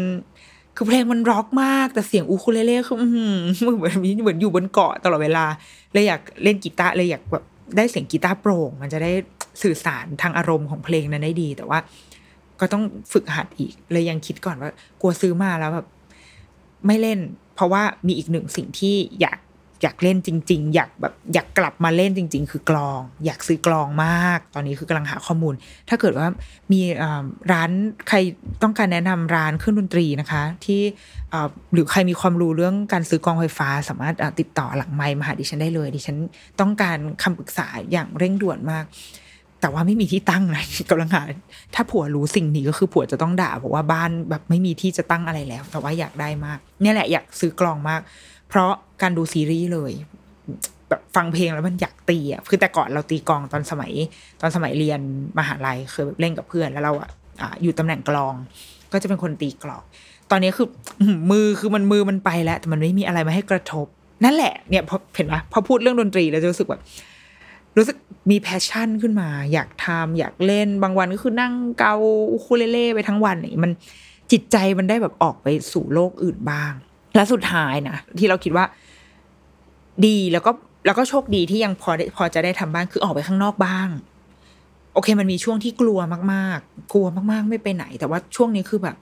[0.77, 2.97] คือเพลงมันร็อกมากแต่เสียงอูคูเลเล่คือ
[3.77, 5.45] เหมือนเหมือนอยู่บนเกาะตลอดเวลา
[5.93, 7.45] เลยอยากเล่นกีตาร์เลยอยากแบบ
[7.77, 9.13] ได้เสียงกีตาร์โปร่ง มันจะได้
[9.63, 11.79] สื่อสารทางอารมณ์ของเพลงนั้นได้ดี แต่ว่า
[12.61, 12.83] ก็ต้อง
[13.13, 14.71] ฝึกหัดอีก เลยยังคิดก่อนว่า
[15.01, 15.87] กลัวซื้อมาแล้วแบบ
[16.87, 17.19] ไม่เล่น
[17.55, 19.39] เพราะว่ามีอีกหนึ่งสิ่งที่อยาก
[19.83, 25.55] อยากเล่นจริง ๆ อยากแบบอยากกลับมาเล่นจริง ๆ คือกลอง อยากซื้อกลองมาก ตอนนี้คือกำลังหาข้อมูล
[25.89, 26.27] ถ้าเกิดว่า
[26.73, 26.81] มี
[27.53, 27.71] ร้าน
[28.09, 28.17] ใคร
[28.63, 30.81] ต้องการแนะนำร้านเครื่องดนตรีนะคะ ที่
[31.73, 36.17] หรือใครมีความรู้เรื่องการซื้อกลองไฟฟ้า สามารถติดต่อหลังไมค์มาหาดิฉันได้เลย ดิฉัน
[36.61, 38.87] ต้องการคำปรึกษาอย่างเร่งด่วนมาก
[39.61, 41.23] แต่ว่าไม่มีที่ตั้งนะกำลังหา
[41.75, 48.01] ถ้าผัวรู้สิ่งนี้ก็คือผัวจะต้องด่าบอกว่าบ้านแบบไม่มีที่จะตั้งอะไรแล้ว แต่ว่าอยากได้มาก เนี่ยแหละอยากซื้อกลองมาก
[48.49, 48.73] เพราะ
[49.03, 49.93] การดูซีรีส์เลย
[50.89, 53.93] แบบฟังเพลงแล้วมันอยากตีอะคือแต่ก่อนเราตีกลองตอนสมัย
[54.41, 55.01] ตอนสมัยเรียน
[55.39, 57.11] มหาลัยเคยแบบเล่นกับเพื่อนแล้วเราอะ
[57.63, 58.35] อยู่ตำแหน่งกลอง
[58.93, 59.83] ก็จะเป็นคนตีกลอง
[60.31, 60.69] ตอนนี้คือ
[61.31, 63.87] มือคือมันมือมันไปแล้ว แต่มันไม่มีอะไรมาให้กระทบ
[64.25, 66.83] นั่นแหละเนี่ยพอเห็นปะพอพูดเรื่องดนตรีแล้วจะรู้สึกแบบ
[67.77, 67.97] รู้สึก
[68.31, 71.95] มี passion ขึ้นมา อยากทำอยากเล่นบางวันก็คือนั่งเกา
[72.31, 73.71] อูคูเลเล่ไปทั้งวันนี่มัน
[74.33, 76.73] จิตใจมันได้แบบออกไปสู่โลกอื่นบ้าง
[77.15, 78.65] และสุดท้ายนะที่เราคิดว่า
[80.07, 80.51] ดีแล้วก็
[80.87, 83.89] แล้วก็โชคดีที่ยังพอได้พอจะได้ทำบ้างคือออกไปข้างนอกบ้าง
[84.95, 85.99] โอเค มันมีช่วงที่กลัว
[86.33, 88.97] มาก ๆ กลัวมาก ๆ ไม่ไปไหน แต่ว่าช่วงนี้คือแบบ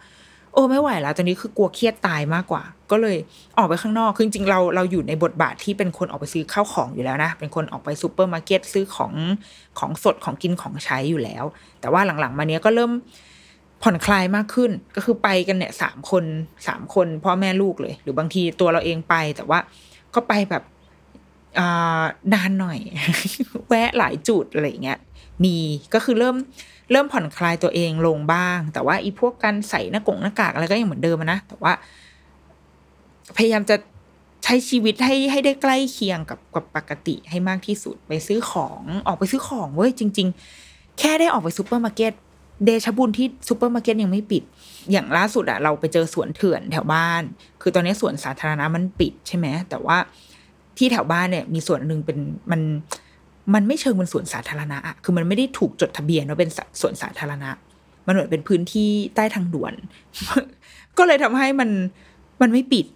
[0.53, 3.17] โอ้ไม่ไหวแล้วตอนนี้คือกลัวเครียดตายมากกว่า ก็เลย
[3.59, 9.13] ออกไปข้างนอกคือจริงๆเราเราอยู่ในบทบาทที่เป็นคนออกไปซื้อข้าวของอยู่แล้วนะ เป็นคนออกไปซูเปอร์มาร์เก็ตซื้อของ
[9.79, 11.45] ของสดของกินของใช้อยู่แล้ว
[11.81, 12.91] แต่ว่าหลังๆ มาเนี้ยก็เริ่ม
[13.83, 16.25] ผ่อนคลายมากขึ้น ก็คือไปกันเนี่ยสามคน
[16.67, 19.59] สามคนพ่อแม่ลูกเลย หรือบางทีตัวเราเองไป แต่ว่า
[20.15, 20.63] ก็ไปแบบ
[22.33, 22.79] นานหน่อย
[23.69, 24.99] แวะหลายจุดอะไรเงี้ย
[25.45, 25.57] มี
[25.95, 26.37] ก็คือเริ่ม
[26.91, 31.73] เริ่มผ่อนคลายตัวเองลงบ้าง แต่ว่าอีพวกการใส่หน้ากงหน้ากากอะไรก็ยังเหมือนเดิมนะแต่ว่า
[33.37, 33.77] พยายามจะ
[34.45, 40.29] ใช้ชีวิตให้ให้ได้ใกล้เคียงกับกับปกติให้มากที่สุดไปซื้อของออกไปซื้อของเว้ยจริง
[40.63, 42.13] ๆ แค่ได้ออกไปซูเปอร์มาร์เก็ต
[42.65, 44.43] เดชะบุญที่ซูเปอร์มาร์เก็ตยังไม่ปิด
[44.93, 47.23] อย่างล่าสุดอะเราไปเจอสวนเถื่อนแถวบ้าน
[47.63, 49.97] คือตอนนี้สวนสาธารณะมันปิดใช่ไหมแต่ว่า
[50.79, 52.19] ที่แถวบ้านเนี่ยมีสวนหนึ่งเป็น
[52.51, 52.61] มัน
[53.55, 56.51] มันไม่เชิงเป็นสวนสาธารณะอะคือมันไม่ได้ถูกจดทะเบียนว่าเป็น
[56.81, 57.51] สวนสาธารณะ
[58.07, 59.75] มันเหมือนเป็นพื้นที่ใต้ทางด่วน
[60.99, 61.71] ก็เลยทำให้มัน
[62.43, 62.87] มันไม่ปิด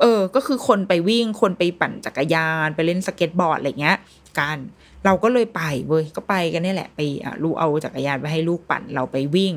[0.00, 3.96] เออ ก็คือคนไปวิ่ง คนไปปั่นจักรยาน ไปเล่นสเก็ตบอร์ดอะไรเงี้ย
[4.38, 4.58] กัน
[5.06, 7.00] เราก็เลยไปเว้ยก็ไปกันนี่แหละไป
[7.42, 9.54] ลูกเอาจักรยานไปให้ลูกปั่นเราไปวิ่ง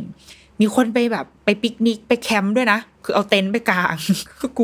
[0.60, 3.96] มีคนไปแบบไปปิกนิกไปแคมป์ด้วยนะ คือเอาเต็นท์ไปกาง
[4.58, 4.64] กู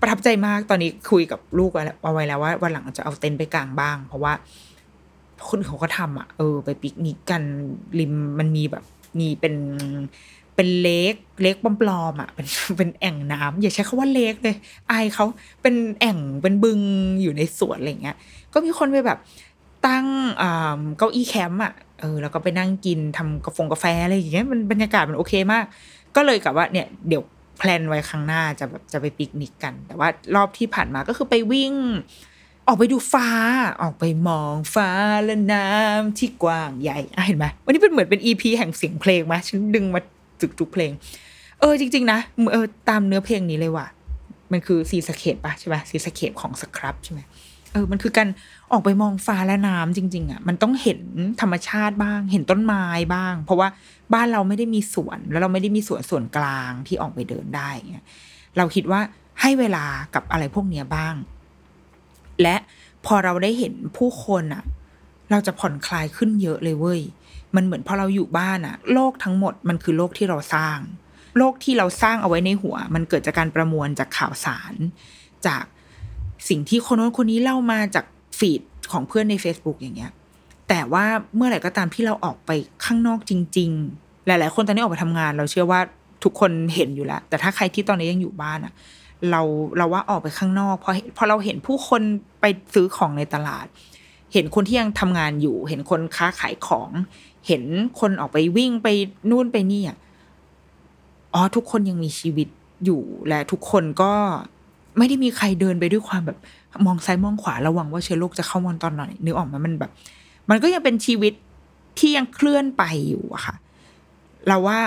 [0.00, 1.70] ประทับใจมากตอนนี้คุยกับลูก
[2.02, 4.32] เอาไว้แล้วว่าวันหลังจะเอาเต็นท์ไปกางบ้าง เพราะว่า
[5.48, 7.42] คนเขาก็ทำอะเออ ไปปิกนิกกัน
[7.98, 8.84] ริมมันมีแบบ
[9.18, 9.54] มีเป็น
[10.54, 12.46] เป็นเลกเลกปลอมๆอะเป็น
[12.78, 14.56] เป็นแอ่งน้ำอย่าใช้คาว่าเลกเลย
[14.90, 15.24] อายเขา
[15.62, 16.80] เป็นแอ่งเป็นบึง
[17.22, 18.16] อยู่ในสวนอะไรเงี้ย
[18.52, 19.18] ก็มีคนไปแบบ
[19.86, 20.06] ตั้ง
[20.98, 25.64] เก้าอี้แคมป์อะเออแล้วก็ไปนั่งกินทำกาแฟกาแฟอะไรอย่างเงี้ยมันบรรยากาศมันโอเคมาก
[26.16, 27.22] ก็เลยกับว่าเนี่ยเดี๋ยว
[27.58, 31.74] plan ไว้ครั้งหน้าจะแบบจะไปปิกนิกกัน แต่ว่ารอบที่ผ่านมาก็คือไปวิ่ง
[32.66, 33.28] ออกไปดูฟ้า
[33.82, 34.90] ออกไปมองฟ้า
[35.24, 40.00] และน้ำที่กว้างใหญ่เห็นไหมวันนี้เป็นเหมือนเป็น EP แห่งเสียงเพลงไหมฉันดึงมา
[40.40, 40.90] จุกทุกเพลง
[41.60, 42.18] เออจริง ๆ นะ
[42.52, 43.86] เออตามเนื้อเพลงนี้เลยว่ะ
[44.52, 47.20] มันคือ Seascape ปะใช่ไหม Seascape ของสครับใช่ไหม
[47.72, 48.28] เออ มันคือการ
[48.72, 51.00] ออกไปมองฟ้าและน้ำจริง ๆ อะ มันต้องเห็น
[51.40, 53.68] ธรรมชาติบ้าง เห็นต้นไม้บ้าง เพราะว่า
[54.14, 58.04] บ้านเราไม่ได้มีสวน แล้วเราไม่ได้มีสวนส่วนกลางที่ออกไปเดินได้เงี้ย
[58.56, 59.00] เราคิดว่า
[59.40, 61.14] ให้เวลากับอะไรพวกเนี้ยบ้าง
[62.42, 62.56] และ
[63.06, 64.64] พอเราได้เห็นผู้คนอะ
[65.30, 67.00] เราจะผ่อนคลายขึ้นเยอะเลยเว้ย
[67.56, 70.78] มันเหมือนพอเราอยู่บ้านอะ โลกทั้งหมดมันคือโลกที่เราสร้าง
[71.38, 74.74] โลกที่เราสร้างเอาไว้ในหัว มันเกิดจากการประมวลจากข่าวสาร
[75.46, 75.64] จาก
[76.48, 78.04] สิ่งที่คนโน้นคนนี้เล่ามาจาก
[78.38, 78.62] ฟีด
[78.92, 80.12] ของเพื่อนใน Facebook อย่างเงี้ย
[80.68, 82.50] แต่ว่าเมื่อไหร่ก็ตามที่เราออกไป
[82.84, 83.70] ข้างนอกจริง
[84.00, 85.80] ๆ หลาย ๆ คนตอนนี้ออกไปทำงาน เราเชื่อว่า
[86.24, 88.72] ทุกคนเห็นอยู่แล้ว แต่ถ้าใครที่ตอนนี้ยังอยู่บ้านอะ
[89.30, 89.42] เรา
[89.76, 92.02] เราว่าออกไปข้างนอกพอพอเราเห็นผู้คน
[92.40, 93.66] ไปซื้อของในตลาด
[94.32, 96.90] เห็นคนที่ยังทำงานอยู่ เห็นคนค้าขายของ
[97.46, 97.62] เห็น
[98.00, 98.88] คนออกไปวิ่งไป
[99.30, 99.98] นู่นไปนี่อะ
[101.34, 102.48] อ๋อทุกคนยังมีชีวิต
[102.84, 104.12] อยู่และทุกคนก็
[104.98, 106.38] ไม่ได้มีใครเดินไปด้วยความแบบ
[106.86, 109.90] มองซ้ายมองขวาระวังว่าเชื้อโรคจะเข้ามาตอนไหนนึกออกไหมมันแบบ
[110.50, 111.32] มันก็ยังเป็นชีวิต
[111.98, 113.54] ที่ยังเคลื่อนไปอยู่อะค่ะ
[114.48, 114.78] เราว่า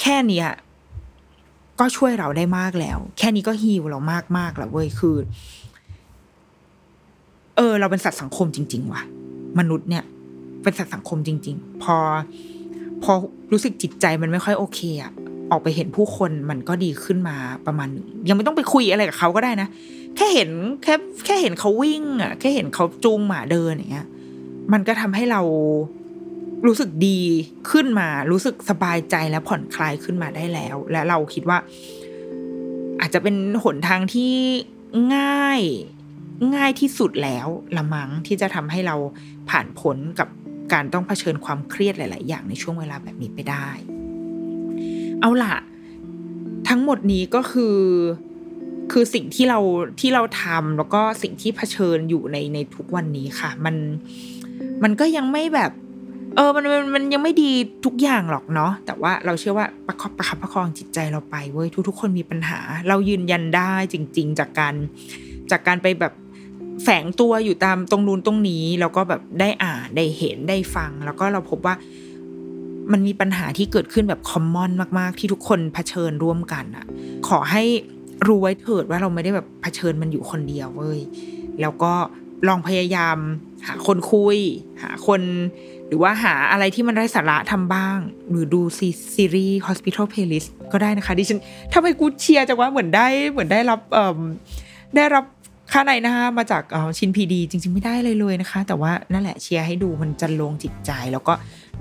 [0.00, 0.48] แค่เนี้ย
[1.80, 5.16] ก็ช่วยเราได้มากแล้ว แค่นี้ก็ฮีลเรามากมากแล้วเว้ยคือ
[7.56, 9.02] เออ เราเป็นสัตว์สังคมจริง ๆ ว่ะ
[9.58, 10.04] มนุษย์เนี่ย
[10.62, 11.96] เป็นสัตว์สังคมจริง ๆ พอ
[13.02, 13.12] พอ
[13.52, 15.12] รู้สึกจิตใจมันไม่ค่อยโอเคอะ
[15.50, 17.36] ออกไปเห็นผู้คนมันก็ดีขึ้นมา
[17.66, 19.68] ประมาณนึงยังไม่ต้องไปคุยอะไรกับเขาก็ได้นะ
[20.16, 20.50] แค่เห็น
[20.82, 20.94] แค่
[21.24, 24.06] แค่เห็นเขาวิ่งอะแค่เห็นเขาจูงหมาเดินอย่างเงี้ย
[24.72, 25.40] มันก็ทำให้เรา
[26.66, 27.20] รู้สึกดี
[27.70, 31.58] ขึ้นมา รู้สึกสบายใจและผ่อนคลายขึ้นมาได้แล้ว และเราคิดว่า
[33.00, 34.34] อาจจะเป็นหนทางที่
[35.16, 35.60] ง่าย
[36.56, 37.46] ง่ายที่สุดแล้ว
[37.76, 38.96] ละมั้งที่จะทำให้เรา
[39.50, 40.28] ผ่านพ้นกับ
[40.72, 43.68] การต้องเผชิญความเครียดหลาย ๆ อย่างในช่วงเวลาแบบนี้ไปได้
[45.20, 45.54] เอาล่ะ
[46.68, 47.76] ทั้งหมดนี้ก็คือ
[48.92, 49.58] คือสิ่งที่เรา
[50.00, 53.76] ที่เราทำแล้วก็สิ่งที่เผชิญอยู่ในในทุกวันนี้ค่ะ มัน
[54.82, 55.72] มันก็ยังไม่แบบ
[56.36, 57.50] เออมันมันมันยังไม่ดี
[57.84, 62.58] ทุกอย่างหรอกเนาะแต่ว่าเราเชื่อว่าประคับประคับประคองจิตใจเราไปเว้ยทุกทุกคนมีปัญหา
[62.88, 64.74] เรายืนยันได้จริง ๆ จากการ
[65.50, 66.12] จากการไปแบบ
[66.84, 71.74] แฝงตัวอยู่ตามตรงนู้นตรงนี้ แล้วก็แบบได้อ่านได้เห็นได้ฟัง แล้วก็เราพบว่า
[72.92, 76.84] มันมีปัญหาที่เกิดขึ้นแบบคอมมอนมาก ๆ ที่ทุกคนเผชิญร่วมกันอะ
[77.28, 77.64] ขอให้
[78.26, 81.00] รู้ไว้เถิดว่าเราไม่ได้แบบเผชิญมันอยู่คนเดียวเว้ย
[81.60, 81.92] แล้วก็
[82.48, 83.16] ลองพยายาม
[83.66, 84.38] หาคนคุย
[84.82, 85.22] หาคน
[85.86, 87.98] หรือว่าหาอะไรที่มันไร้สาระทำบ้าง
[88.30, 91.40] หรือดูซีซีรีส์ Hospital Playlist ก็ได้นะคะดิฉัน
[91.72, 94.20] ทำไมกูเชียร์จังว่าเหมือนได้เหมือนได้รับเอ่อ
[94.96, 95.24] ได้รับ
[95.72, 101.32] ค่าในนะคะมาจากออชินพีดีจริง ๆ ไม่ได้เลยเลยนะคะ แต่ว่านั่นแหละเชียร์ให้ดูมันจะลงจิตใจแล้วก็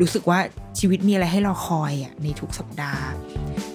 [0.02, 0.40] รู้สึกว่า
[0.80, 3.06] ชีวิตมีอะไรให้เราคอยอะในทุกสัปดาห์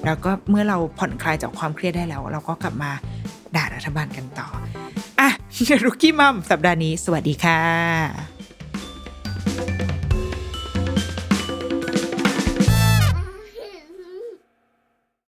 [0.04, 2.90] แล้วก็เมื่อเราผ่อนคลายจากความเครียดได้แล้ว เราก็กลับมา
[3.56, 4.48] ด่ารัฐบาลกันต่อ
[5.20, 5.28] อะ
[5.84, 8.41] รุกี้มัมสัปดาห์นี้ สวัสดีค่ะ